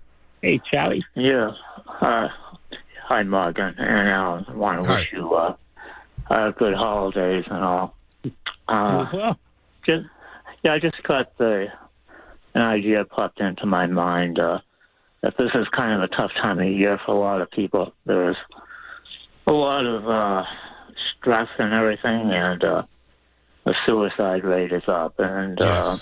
Hey, 0.43 0.61
Charlie. 0.71 1.05
Yeah. 1.15 1.53
Uh, 2.01 2.29
hi, 3.05 3.23
Morgan, 3.23 3.75
and 3.79 4.09
I 4.11 4.53
want 4.53 4.85
to 4.85 4.93
wish 4.93 5.13
you 5.13 5.33
uh, 5.33 5.57
uh, 6.29 6.51
good 6.51 6.75
holidays 6.75 7.45
and 7.47 7.65
all. 7.65 7.97
Uh, 8.69 9.07
well. 9.13 9.39
just 9.87 10.07
yeah, 10.63 10.75
I 10.75 10.79
just 10.79 11.03
got 11.03 11.37
the 11.39 11.69
an 12.55 12.63
idea 12.63 13.05
popped 13.05 13.41
into 13.41 13.67
my 13.67 13.87
mind 13.87 14.39
uh, 14.39 14.61
that 15.23 15.37
this 15.39 15.51
is 15.55 15.67
kind 15.69 16.03
of 16.03 16.11
a 16.11 16.15
tough 16.15 16.33
time 16.33 16.59
of 16.59 16.67
year 16.67 17.01
for 17.05 17.15
a 17.15 17.19
lot 17.19 17.41
of 17.41 17.51
people. 17.51 17.93
There's 18.05 18.37
a 19.47 19.53
lot 19.53 19.87
of 19.87 20.09
uh, 20.09 20.45
stress 21.19 21.49
and 21.59 21.73
everything, 21.73 22.31
and 22.31 22.65
uh, 22.65 22.83
the 23.65 23.75
suicide 23.87 24.45
rate 24.45 24.73
is 24.73 24.83
up. 24.89 25.15
And 25.19 25.61
uh, 25.61 25.97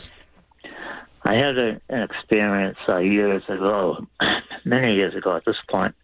I 1.24 1.34
had 1.34 1.56
a, 1.58 1.80
an 1.88 2.02
experience 2.02 2.78
uh, 2.88 2.98
years 2.98 3.42
ago, 3.48 4.06
many 4.64 4.94
years 4.94 5.14
ago 5.14 5.36
at 5.36 5.44
this 5.44 5.56
point, 5.70 5.94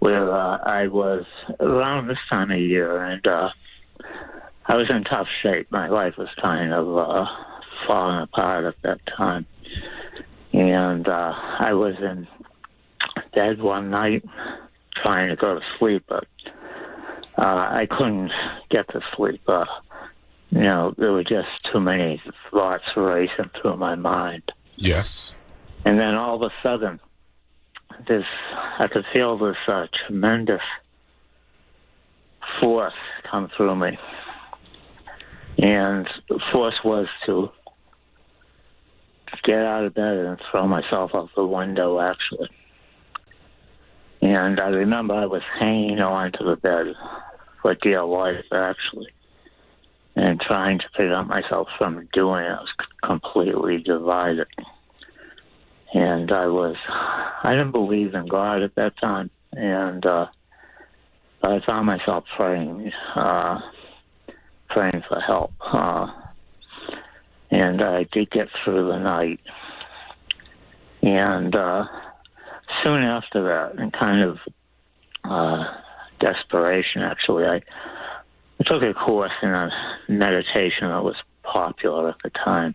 where 0.00 0.32
uh, 0.32 0.58
I 0.58 0.88
was 0.88 1.24
around 1.60 2.08
this 2.08 2.18
time 2.28 2.50
of 2.50 2.58
year, 2.58 3.02
and 3.04 3.26
uh, 3.26 3.50
I 4.66 4.76
was 4.76 4.90
in 4.90 5.04
tough 5.04 5.28
shape. 5.42 5.70
My 5.70 5.88
life 5.88 6.14
was 6.18 6.28
kind 6.40 6.72
of 6.72 6.86
uh, 6.96 7.24
falling 7.86 8.22
apart 8.22 8.64
at 8.64 8.74
that 8.82 9.00
time, 9.16 9.46
and 10.52 11.08
uh, 11.08 11.32
I 11.60 11.72
was 11.72 11.94
in 12.00 12.26
bed 13.34 13.60
one 13.60 13.90
night 13.90 14.24
trying 15.02 15.28
to 15.28 15.36
go 15.36 15.54
to 15.54 15.60
sleep, 15.78 16.04
but 16.08 16.26
uh, 17.38 17.42
I 17.44 17.86
couldn't 17.88 18.32
get 18.70 18.88
to 18.88 19.00
sleep. 19.16 19.40
Uh, 19.46 19.64
you 20.50 20.60
know, 20.60 20.94
there 20.96 21.12
were 21.12 21.24
just 21.24 21.48
too 21.72 21.80
many 21.80 22.22
thoughts 22.50 22.84
racing 22.96 23.50
through 23.60 23.76
my 23.76 23.94
mind. 23.94 24.42
Yes. 24.76 25.34
And 25.84 25.98
then 25.98 26.14
all 26.14 26.36
of 26.36 26.42
a 26.42 26.52
sudden, 26.62 27.00
this 28.06 28.24
I 28.78 28.86
could 28.88 29.04
feel 29.12 29.36
this 29.38 29.56
uh, 29.66 29.86
tremendous 30.06 30.62
force 32.60 32.94
come 33.30 33.50
through 33.56 33.76
me, 33.76 33.98
and 35.58 36.08
the 36.28 36.40
force 36.52 36.76
was 36.84 37.06
to 37.26 37.50
get 39.44 39.58
out 39.58 39.84
of 39.84 39.94
bed 39.94 40.16
and 40.16 40.38
throw 40.50 40.66
myself 40.66 41.10
out 41.14 41.30
the 41.36 41.44
window. 41.44 42.00
Actually, 42.00 42.48
and 44.20 44.60
I 44.60 44.68
remember 44.68 45.14
I 45.14 45.26
was 45.26 45.42
hanging 45.58 46.00
on 46.00 46.32
to 46.32 46.44
the 46.44 46.56
bed 46.56 46.86
for 47.62 47.74
dear 47.74 48.04
life, 48.04 48.44
actually, 48.52 49.08
and 50.18 50.40
trying 50.40 50.78
to 50.78 50.84
prevent 50.94 51.28
myself 51.28 51.68
from 51.78 52.08
doing 52.12 52.44
it. 52.44 52.48
I 52.48 52.60
was 52.60 52.72
completely 53.02 53.78
divided 53.78 54.46
and 55.94 56.30
I 56.30 56.46
was 56.46 56.76
I 57.42 57.52
didn't 57.52 57.72
believe 57.72 58.14
in 58.14 58.26
God 58.26 58.62
at 58.62 58.74
that 58.74 58.98
time, 59.00 59.30
and 59.52 60.04
uh, 60.04 60.26
I 61.42 61.60
found 61.66 61.86
myself 61.86 62.24
praying, 62.36 62.92
uh, 63.14 63.58
praying 64.68 65.02
for 65.08 65.20
help, 65.20 65.52
uh, 65.60 66.06
and 67.50 67.82
I 67.82 68.04
did 68.12 68.30
get 68.30 68.48
through 68.64 68.88
the 68.88 68.98
night, 68.98 69.40
and 71.02 71.54
uh, 71.54 71.84
soon 72.82 73.02
after 73.02 73.42
that, 73.44 73.82
in 73.82 73.90
kind 73.90 74.22
of 74.22 74.38
uh, 75.24 75.64
desperation, 76.20 77.02
actually, 77.02 77.44
I, 77.44 77.60
I 78.60 78.64
took 78.64 78.82
a 78.82 78.94
course 78.94 79.32
in 79.42 79.50
a 79.50 79.70
meditation 80.08 80.88
that 80.88 81.04
was 81.04 81.16
popular 81.42 82.10
at 82.10 82.16
the 82.24 82.30
time 82.30 82.74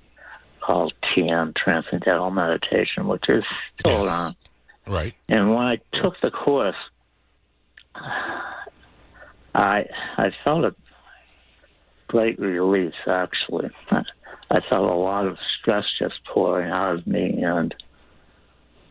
called 0.62 0.94
TM, 1.04 1.56
Transcendental 1.56 2.32
Meditation, 2.32 3.08
which 3.08 3.26
is 3.28 3.44
still 3.80 4.06
around. 4.06 4.36
Right. 4.88 5.14
And 5.30 5.54
when 5.54 5.66
I 5.66 5.78
took 6.02 6.16
the 6.22 6.32
course, 6.32 6.76
I 7.96 9.86
I 10.18 10.32
felt 10.44 10.66
a 10.66 10.76
great 12.08 12.40
relief. 12.40 12.94
Actually, 13.08 13.70
I, 13.92 14.04
I 14.50 14.60
felt 14.70 14.90
a 14.90 14.96
lot 14.96 15.26
of 15.26 15.38
stress 15.60 15.86
just 16.00 16.16
pouring 16.26 16.70
out 16.70 16.96
of 16.96 17.08
me, 17.08 17.42
and 17.44 17.74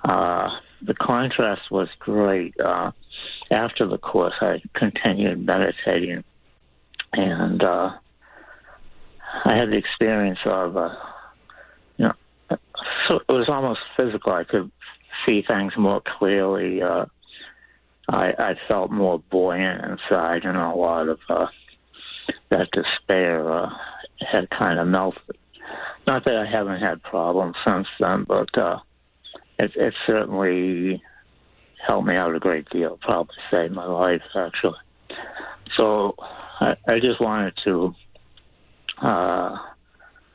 uh, 0.05 0.49
the 0.83 0.95
contrast 0.95 1.71
was 1.71 1.89
great. 1.99 2.59
Uh, 2.61 2.93
after 3.51 3.87
the 3.87 3.99
course, 3.99 4.35
I 4.41 4.63
continued 4.75 5.45
meditating, 5.45 6.25
and 7.13 7.63
uh, 7.63 7.91
I 9.45 9.57
had 9.57 9.71
the 9.71 9.77
experience 9.77 10.39
of. 10.45 10.77
Uh, 10.77 10.95
you 11.97 12.05
know, 12.07 12.59
so 13.09 13.21
it 13.29 13.33
was 13.33 13.49
almost 13.49 13.81
physical. 13.97 14.33
I 14.33 14.45
could 14.45 14.71
see 15.27 15.43
things 15.47 15.73
more 15.77 16.03
clearly. 16.19 16.83
Uh, 16.83 17.07
I, 18.09 18.33
I 18.39 18.55
felt 18.69 18.91
more 18.91 19.23
buoyant 19.31 19.85
inside, 19.85 20.45
and 20.45 20.57
a 20.57 20.75
lot 20.75 21.09
of 21.09 21.19
uh, 21.29 21.47
that 22.51 22.69
despair 22.73 23.51
uh, 23.51 23.71
had 24.31 24.51
kind 24.51 24.79
of 24.79 24.89
melted. 24.89 25.37
Not 26.07 26.25
that 26.25 26.37
I 26.37 26.51
haven't 26.51 26.81
had 26.81 27.03
problems 27.03 27.57
since 27.65 27.87
then, 28.01 28.25
but 28.27 28.57
uh, 28.59 28.79
it, 29.59 29.73
it 29.77 29.95
certainly 30.07 31.03
helped 31.87 32.07
me 32.07 32.17
out 32.17 32.35
a 32.35 32.41
great 32.41 32.69
deal. 32.71 32.99
Probably 33.01 33.35
saved 33.51 33.73
my 33.73 33.87
life, 33.87 34.23
actually. 34.35 34.79
So 35.73 36.17
I, 36.63 36.77
I 36.87 37.01
just 37.01 37.21
wanted 37.21 37.55
to 37.65 37.95
uh, 39.01 39.57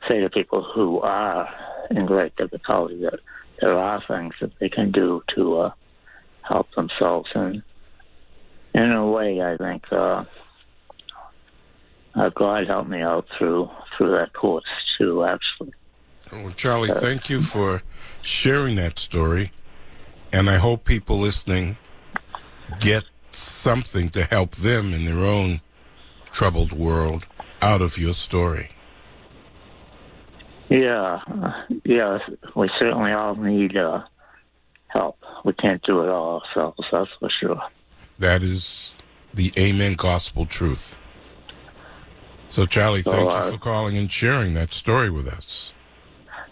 say 0.06 0.20
to 0.20 0.28
people 0.28 0.62
who 0.62 1.00
are 1.00 1.48
in 1.90 2.04
great 2.06 2.36
difficulty 2.36 3.00
that 3.02 3.20
there 3.60 3.76
are 3.76 4.02
things 4.06 4.34
that 4.40 4.52
they 4.60 4.68
can 4.68 4.92
do 4.92 5.22
to 5.34 5.58
uh, 5.58 5.72
help 6.42 6.70
themselves. 6.76 7.30
And 7.34 7.62
in 8.74 8.92
a 8.92 9.06
way, 9.06 9.40
I 9.40 9.56
think 9.56 9.84
uh, 9.90 10.24
uh, 12.14 12.28
God 12.34 12.66
helped 12.66 12.90
me 12.90 13.00
out 13.00 13.26
through 13.36 13.70
through 13.96 14.10
that 14.12 14.32
course 14.34 14.64
too. 14.98 15.24
Actually, 15.24 15.72
Well, 16.30 16.52
Charlie, 16.52 16.90
thank 16.90 17.30
you 17.30 17.40
for 17.40 17.82
sharing 18.20 18.76
that 18.76 18.98
story. 18.98 19.50
And 20.30 20.50
I 20.50 20.56
hope 20.56 20.84
people 20.84 21.16
listening 21.16 21.78
get 22.80 23.04
something 23.30 24.10
to 24.10 24.24
help 24.24 24.56
them 24.56 24.92
in 24.92 25.06
their 25.06 25.24
own 25.24 25.62
troubled 26.30 26.72
world 26.72 27.26
out 27.60 27.82
of 27.82 27.98
your 27.98 28.14
story. 28.14 28.70
yeah, 30.68 31.20
uh, 31.26 31.62
yeah, 31.84 32.18
we 32.54 32.70
certainly 32.78 33.12
all 33.12 33.34
need 33.36 33.76
uh, 33.76 34.02
help. 34.88 35.18
We 35.44 35.52
can't 35.54 35.82
do 35.82 36.02
it 36.02 36.08
all 36.08 36.42
ourselves. 36.42 36.86
That's 36.92 37.10
for 37.18 37.30
sure. 37.40 37.62
That 38.18 38.42
is 38.42 38.94
the 39.32 39.52
Amen 39.58 39.94
gospel 39.94 40.46
truth. 40.46 40.96
So, 42.50 42.66
Charlie, 42.66 43.02
So, 43.02 43.12
thank 43.12 43.30
uh, 43.30 43.42
you 43.44 43.52
for 43.52 43.58
calling 43.58 43.96
and 43.96 44.10
sharing 44.10 44.54
that 44.54 44.72
story 44.72 45.10
with 45.10 45.28
us. 45.28 45.74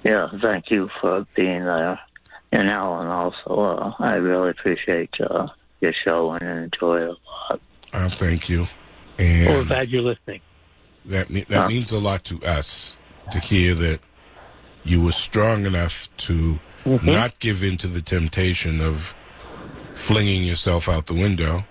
Yeah, 0.04 0.28
thank 0.40 0.70
you 0.70 0.88
for 1.00 1.26
being 1.34 1.64
there. 1.64 1.98
And 2.52 2.68
Alan, 2.68 3.08
also, 3.08 3.60
uh, 3.60 3.92
I 3.98 4.14
really 4.14 4.50
appreciate 4.50 5.10
uh, 5.20 5.48
your 5.80 5.92
show 6.04 6.32
and 6.32 6.72
enjoy 6.72 7.02
it 7.02 7.08
a 7.08 7.52
lot. 7.52 7.60
Uh, 7.92 8.08
thank 8.10 8.48
you. 8.48 8.68
Well, 9.18 9.26
we're 9.46 9.58
And 9.60 9.68
glad 9.68 9.88
you're 9.90 10.02
listening. 10.02 10.40
that 11.06 11.30
me- 11.30 11.44
that 11.48 11.64
Uh. 11.64 11.68
means 11.68 11.92
a 11.92 11.98
lot 11.98 12.24
to 12.24 12.38
us 12.42 12.96
to 13.32 13.38
hear 13.40 13.74
that 13.74 14.00
you 14.84 15.02
were 15.02 15.12
strong 15.12 15.66
enough 15.66 16.08
to 16.18 16.58
Mm-hmm. 16.84 17.10
not 17.10 17.36
give 17.40 17.64
in 17.64 17.76
to 17.78 17.88
the 17.88 18.00
temptation 18.00 18.80
of 18.80 19.12
flinging 19.94 20.44
yourself 20.44 20.88
out 20.88 21.06
the 21.06 21.14
window, 21.14 21.64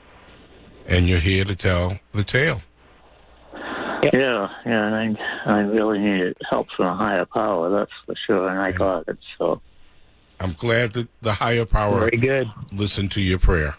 and 0.85 1.07
you're 1.07 1.19
here 1.19 1.45
to 1.45 1.55
tell 1.55 1.99
the 2.11 2.21
tale. 2.23 2.61
Yeah, 4.11 4.49
yeah, 4.65 4.87
and 4.87 5.17
I, 5.47 5.51
I 5.51 5.59
really 5.59 5.99
needed 5.99 6.35
help 6.49 6.67
from 6.75 6.87
a 6.87 6.95
higher 6.95 7.23
power, 7.25 7.69
that's 7.69 7.91
for 8.05 8.13
sure, 8.27 8.49
and 8.49 8.59
I 8.59 8.71
got 8.71 9.07
it. 9.07 9.17
So, 9.37 9.61
I'm 10.41 10.51
glad 10.51 10.91
that 10.93 11.07
the 11.21 11.31
higher 11.31 11.63
power 11.65 12.01
Very 12.01 12.17
good. 12.17 12.49
listened 12.73 13.11
to 13.13 13.21
your 13.21 13.39
prayer. 13.39 13.75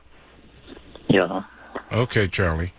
yeah, 1.09 1.43
Okay, 1.93 2.27
Charlie. 2.29 2.73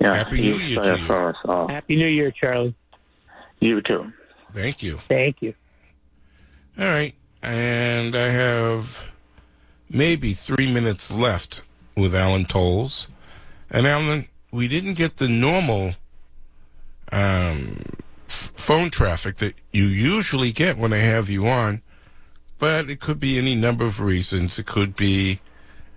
Yeah. 0.00 0.14
Happy 0.14 0.40
New 0.40 0.56
Year 0.56 0.82
to 0.82 0.98
you. 0.98 1.04
for 1.06 1.28
us 1.28 1.36
all. 1.44 1.68
Happy 1.68 1.96
New 1.96 2.06
Year, 2.06 2.30
Charlie. 2.30 2.74
You 3.60 3.82
too. 3.82 4.12
Thank 4.52 4.82
you. 4.82 4.98
Thank 5.08 5.42
you. 5.42 5.54
All 6.78 6.86
right. 6.88 7.14
And 7.42 8.16
I 8.16 8.28
have 8.28 9.04
maybe 9.88 10.32
three 10.32 10.72
minutes 10.72 11.12
left 11.12 11.62
with 11.96 12.14
Alan 12.14 12.46
Tolz. 12.46 13.08
And 13.70 13.86
Alan, 13.86 14.26
we 14.50 14.68
didn't 14.68 14.94
get 14.94 15.16
the 15.16 15.28
normal 15.28 15.94
um, 17.12 17.82
f- 18.26 18.52
phone 18.54 18.90
traffic 18.90 19.36
that 19.36 19.54
you 19.72 19.84
usually 19.84 20.52
get 20.52 20.78
when 20.78 20.92
I 20.92 20.98
have 20.98 21.28
you 21.28 21.46
on, 21.46 21.82
but 22.58 22.88
it 22.90 23.00
could 23.00 23.20
be 23.20 23.38
any 23.38 23.54
number 23.54 23.84
of 23.84 24.00
reasons. 24.00 24.58
It 24.58 24.66
could 24.66 24.96
be, 24.96 25.40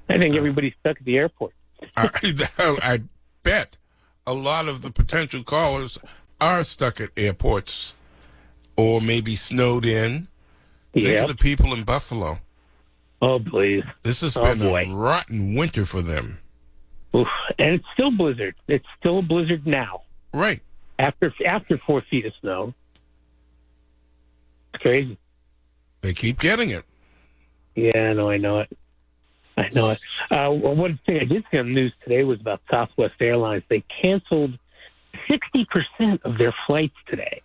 I 0.10 0.18
think 0.18 0.36
everybody's 0.36 0.74
stuck 0.80 0.98
at 0.98 1.06
the 1.06 1.18
airport. 1.18 1.54
I, 1.96 2.10
I 2.58 3.02
bet 3.44 3.78
a 4.26 4.34
lot 4.34 4.68
of 4.68 4.82
the 4.82 4.92
potential 4.92 5.44
callers 5.44 5.98
are 6.40 6.64
stuck 6.64 7.00
at 7.02 7.10
airports 7.18 7.96
or 8.78 9.02
maybe 9.02 9.36
snowed 9.36 9.86
in. 9.86 10.28
Think 10.94 11.20
of 11.20 11.28
the 11.28 11.36
people 11.36 11.74
in 11.74 11.84
Buffalo. 11.84 12.40
Oh, 13.22 13.40
please. 13.40 13.84
This 14.04 14.22
has 14.22 14.36
Oh, 14.38 14.44
been 14.44 14.60
boy. 14.60 14.84
a 14.86 14.94
rotten 14.94 15.56
winter 15.56 15.86
for 15.86 16.02
them. 16.02 16.40
Oof. 17.16 17.28
And 17.58 17.76
it's 17.76 17.86
still 17.94 18.12
blizzard. 18.12 18.56
It's 18.68 18.86
still 19.00 19.20
a 19.20 19.22
blizzard 19.22 19.66
now. 19.66 20.02
Right. 20.34 20.62
After 21.00 21.34
after 21.46 21.78
four 21.86 22.02
feet 22.10 22.26
of 22.26 22.34
snow. 22.42 22.74
It's 24.74 24.82
crazy. 24.82 25.18
They 26.02 26.14
keep 26.14 26.40
getting 26.40 26.70
it. 26.70 26.84
Yeah, 27.76 28.10
I 28.10 28.14
know, 28.14 28.30
I 28.30 28.38
know 28.38 28.60
it. 28.60 28.78
I 29.58 29.70
know 29.74 29.92
it. 29.92 30.00
Uh, 30.32 30.52
well, 30.52 30.76
one 30.76 31.00
thing 31.06 31.20
I 31.20 31.26
did 31.26 31.44
see 31.52 31.58
on 31.60 31.68
the 31.68 31.74
news 31.74 31.94
today 32.04 32.24
was 32.24 32.40
about 32.42 32.62
Southwest 32.70 33.16
Airlines. 33.20 33.64
They 33.70 33.84
canceled 34.02 34.58
60% 35.30 36.24
of 36.24 36.38
their 36.38 36.54
flights 36.66 36.96
today. 37.08 37.42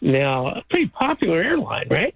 Now, 0.00 0.48
a 0.48 0.62
pretty 0.68 0.88
popular 0.88 1.42
airline, 1.42 1.88
right? 1.90 2.14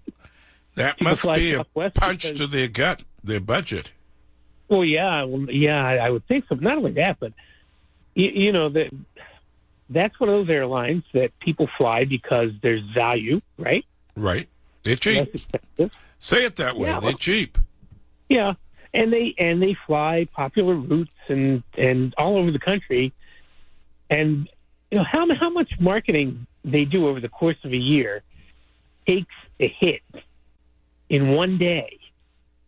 That 0.74 0.98
People 0.98 1.10
must 1.10 1.34
be 1.34 1.52
a 1.54 1.64
punch 1.64 2.22
because- 2.22 2.38
to 2.38 2.46
their 2.46 2.68
gut, 2.68 3.02
their 3.22 3.40
budget. 3.40 3.92
Well, 4.68 4.84
yeah, 4.84 5.24
well, 5.24 5.50
yeah, 5.50 5.86
I 5.86 5.96
I 5.96 6.10
would 6.10 6.26
think 6.26 6.46
so. 6.48 6.54
Not 6.54 6.78
only 6.78 6.92
that, 6.92 7.20
but 7.20 7.32
you, 8.14 8.28
you 8.30 8.52
know 8.52 8.70
that 8.70 8.90
that's 9.90 10.18
one 10.18 10.30
of 10.30 10.34
those 10.46 10.48
airlines 10.52 11.04
that 11.12 11.38
people 11.38 11.68
fly 11.76 12.04
because 12.06 12.50
there's 12.62 12.82
value, 12.94 13.40
right? 13.58 13.84
Right. 14.16 14.48
They're 14.82 14.96
cheap. 14.96 15.28
Say 16.18 16.44
it 16.46 16.56
that 16.56 16.76
way. 16.76 16.88
Yeah. 16.88 17.00
They're 17.00 17.12
cheap. 17.12 17.58
Yeah, 18.30 18.54
and 18.94 19.12
they 19.12 19.34
and 19.38 19.60
they 19.60 19.76
fly 19.86 20.26
popular 20.32 20.74
routes 20.74 21.10
and 21.28 21.62
and 21.76 22.14
all 22.16 22.38
over 22.38 22.50
the 22.52 22.58
country, 22.60 23.12
and 24.08 24.48
you 24.90 24.98
know 24.98 25.04
how 25.04 25.26
how 25.34 25.50
much 25.50 25.72
marketing 25.80 26.46
they 26.64 26.84
do 26.84 27.08
over 27.08 27.20
the 27.20 27.28
course 27.28 27.56
of 27.64 27.72
a 27.72 27.76
year 27.76 28.22
takes 29.06 29.34
a 29.60 29.68
hit 29.68 30.00
in 31.10 31.32
one 31.32 31.58
day 31.58 31.98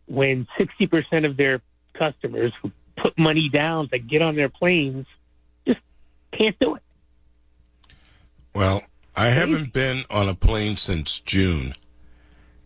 when 0.05 0.45
sixty 0.57 0.85
percent 0.85 1.25
of 1.25 1.37
their 1.37 1.61
customers 1.93 2.51
who 2.61 2.71
put 2.97 3.17
money 3.17 3.49
down 3.49 3.87
to 3.89 3.97
get 3.97 4.21
on 4.21 4.35
their 4.35 4.49
planes 4.49 5.05
just 5.65 5.79
can't 6.31 6.57
do 6.59 6.75
it. 6.75 6.83
Well, 8.53 8.83
I 9.15 9.27
haven't 9.27 9.71
been 9.71 10.03
on 10.09 10.27
a 10.27 10.35
plane 10.35 10.77
since 10.77 11.19
June. 11.19 11.75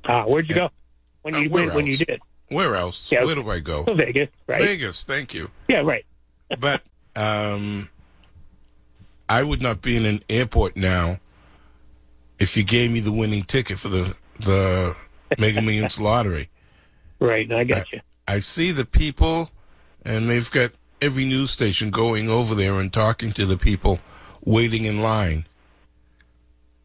Ah, 0.05 0.25
where'd 0.25 0.49
you 0.49 0.55
go 0.55 0.69
when 1.21 1.35
you 1.35 1.47
Uh, 1.47 1.53
when, 1.53 1.73
when 1.75 1.85
you 1.85 1.97
did? 1.97 2.19
Where 2.51 2.75
else? 2.75 3.11
Yeah. 3.11 3.23
Where 3.23 3.35
do 3.35 3.49
I 3.49 3.61
go? 3.61 3.83
Vegas, 3.83 4.29
right? 4.45 4.61
Vegas. 4.61 5.05
Thank 5.05 5.33
you. 5.33 5.49
Yeah, 5.67 5.81
right. 5.81 6.05
But 6.59 6.81
um, 7.15 7.87
I 9.29 9.41
would 9.41 9.61
not 9.61 9.81
be 9.81 9.95
in 9.95 10.05
an 10.05 10.19
airport 10.29 10.75
now 10.75 11.21
if 12.39 12.57
you 12.57 12.65
gave 12.65 12.91
me 12.91 12.99
the 12.99 13.13
winning 13.13 13.43
ticket 13.43 13.79
for 13.79 13.87
the 13.87 14.13
the 14.41 14.93
Mega 15.39 15.61
Millions 15.61 15.97
lottery. 15.97 16.49
Right, 17.21 17.49
I 17.49 17.63
got 17.63 17.89
you. 17.93 18.01
I 18.27 18.39
see 18.39 18.73
the 18.73 18.83
people, 18.83 19.49
and 20.03 20.29
they've 20.29 20.51
got 20.51 20.71
every 21.01 21.23
news 21.23 21.51
station 21.51 21.89
going 21.89 22.27
over 22.27 22.53
there 22.53 22.73
and 22.81 22.91
talking 22.91 23.31
to 23.33 23.45
the 23.45 23.57
people 23.57 24.01
waiting 24.43 24.83
in 24.83 25.01
line. 25.01 25.45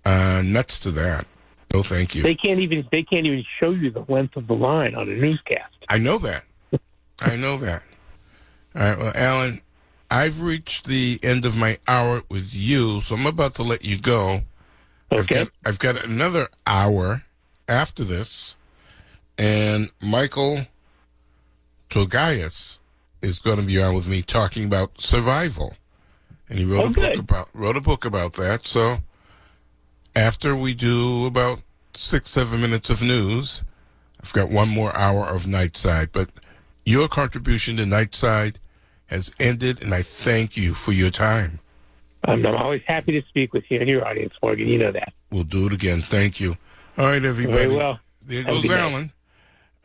Uh, 0.05 0.43
nuts 0.45 0.79
to 0.79 0.93
that. 0.93 1.27
No, 1.77 1.83
thank 1.83 2.14
you. 2.14 2.22
They 2.22 2.35
can't 2.35 2.61
even 2.61 2.89
they 2.91 3.03
can't 3.03 3.27
even 3.27 3.45
show 3.61 3.70
you 3.70 3.91
the 3.91 4.05
length 4.09 4.37
of 4.37 4.47
the 4.47 4.55
line 4.55 4.95
on 4.95 5.11
a 5.11 5.14
newscast. 5.14 5.74
I 5.91 5.99
know 5.99 6.16
that. 6.18 6.45
I 7.20 7.37
know 7.37 7.59
that. 7.59 7.83
All 8.74 8.83
right, 8.83 8.99
well, 8.99 9.12
Alan, 9.14 9.61
I've 10.11 10.41
reached 10.41 10.87
the 10.87 11.20
end 11.22 11.45
of 11.45 11.55
my 11.55 11.79
hour 11.87 12.22
with 12.31 12.55
you, 12.55 13.03
so 13.03 13.14
I'm 13.14 13.27
about 13.27 13.55
to 13.57 13.62
let 13.62 13.85
you 13.85 13.99
go. 13.99 14.43
I've 15.12 15.20
Okay. 15.20 15.45
got 15.45 15.49
I've 15.66 15.79
got 15.79 16.03
another 16.03 16.49
hour 16.66 17.24
after 17.68 18.05
this, 18.05 18.57
and 19.37 19.91
Michael 20.01 20.66
Tougias 21.91 22.81
is 23.20 23.39
going 23.39 23.59
to 23.59 23.66
be 23.66 23.83
on 23.83 23.95
with 23.95 24.07
me 24.07 24.22
talking 24.22 24.64
about 24.64 24.99
survival, 25.01 25.74
and 26.49 26.59
he 26.59 26.64
wrote 26.64 26.85
Oh, 26.85 26.87
a 26.87 26.91
book 26.91 26.95
good. 26.95 27.18
about 27.18 27.51
wrote 27.53 27.77
a 27.77 27.83
book 27.83 28.07
about 28.07 28.33
that. 28.35 28.66
So 28.66 29.01
after 30.14 30.57
we 30.57 30.72
do 30.72 31.27
about 31.27 31.61
six 31.97 32.30
seven 32.30 32.61
minutes 32.61 32.90
of 32.90 33.03
news, 33.03 33.64
I've 34.22 34.32
got 34.32 34.51
one 34.51 34.68
more 34.68 34.94
hour 34.97 35.24
of 35.26 35.44
Nightside, 35.44 36.09
but 36.12 36.30
your 36.84 37.09
contribution 37.09 37.76
to 37.76 37.84
Nightside 37.84 38.57
has 39.07 39.34
ended, 39.38 39.82
and 39.82 39.94
I 39.94 40.03
thank 40.03 40.57
you 40.57 40.74
for 40.74 40.92
your 40.92 41.11
time. 41.11 41.61
I'm, 42.24 42.44
I'm 42.44 42.57
always 42.57 42.82
happy 42.86 43.12
to 43.20 43.26
speak 43.28 43.53
with 43.53 43.64
you 43.68 43.78
and 43.78 43.88
your 43.88 44.07
audience, 44.07 44.34
Morgan. 44.42 44.66
You 44.66 44.78
know 44.78 44.92
that. 44.92 45.12
We'll 45.30 45.44
do 45.44 45.66
it 45.66 45.72
again. 45.72 46.03
Thank 46.03 46.40
you. 46.40 46.57
All 46.99 47.07
right, 47.07 47.24
everybody. 47.24 47.66
Very 47.66 47.76
well. 47.76 48.01
There 48.22 48.42
Have 48.42 48.47
goes 48.47 48.62
good. 48.62 48.72
Alan. 48.72 49.12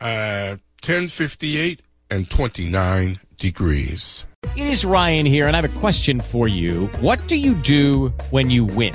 Uh, 0.00 0.56
1058 0.82 1.82
and 2.10 2.28
29 2.28 3.20
degrees. 3.38 4.26
It 4.56 4.66
is 4.66 4.84
Ryan 4.84 5.24
here, 5.24 5.46
and 5.46 5.56
I 5.56 5.60
have 5.60 5.76
a 5.76 5.80
question 5.80 6.20
for 6.20 6.48
you. 6.48 6.86
What 7.00 7.26
do 7.28 7.36
you 7.36 7.54
do 7.54 8.08
when 8.30 8.50
you 8.50 8.64
win? 8.64 8.94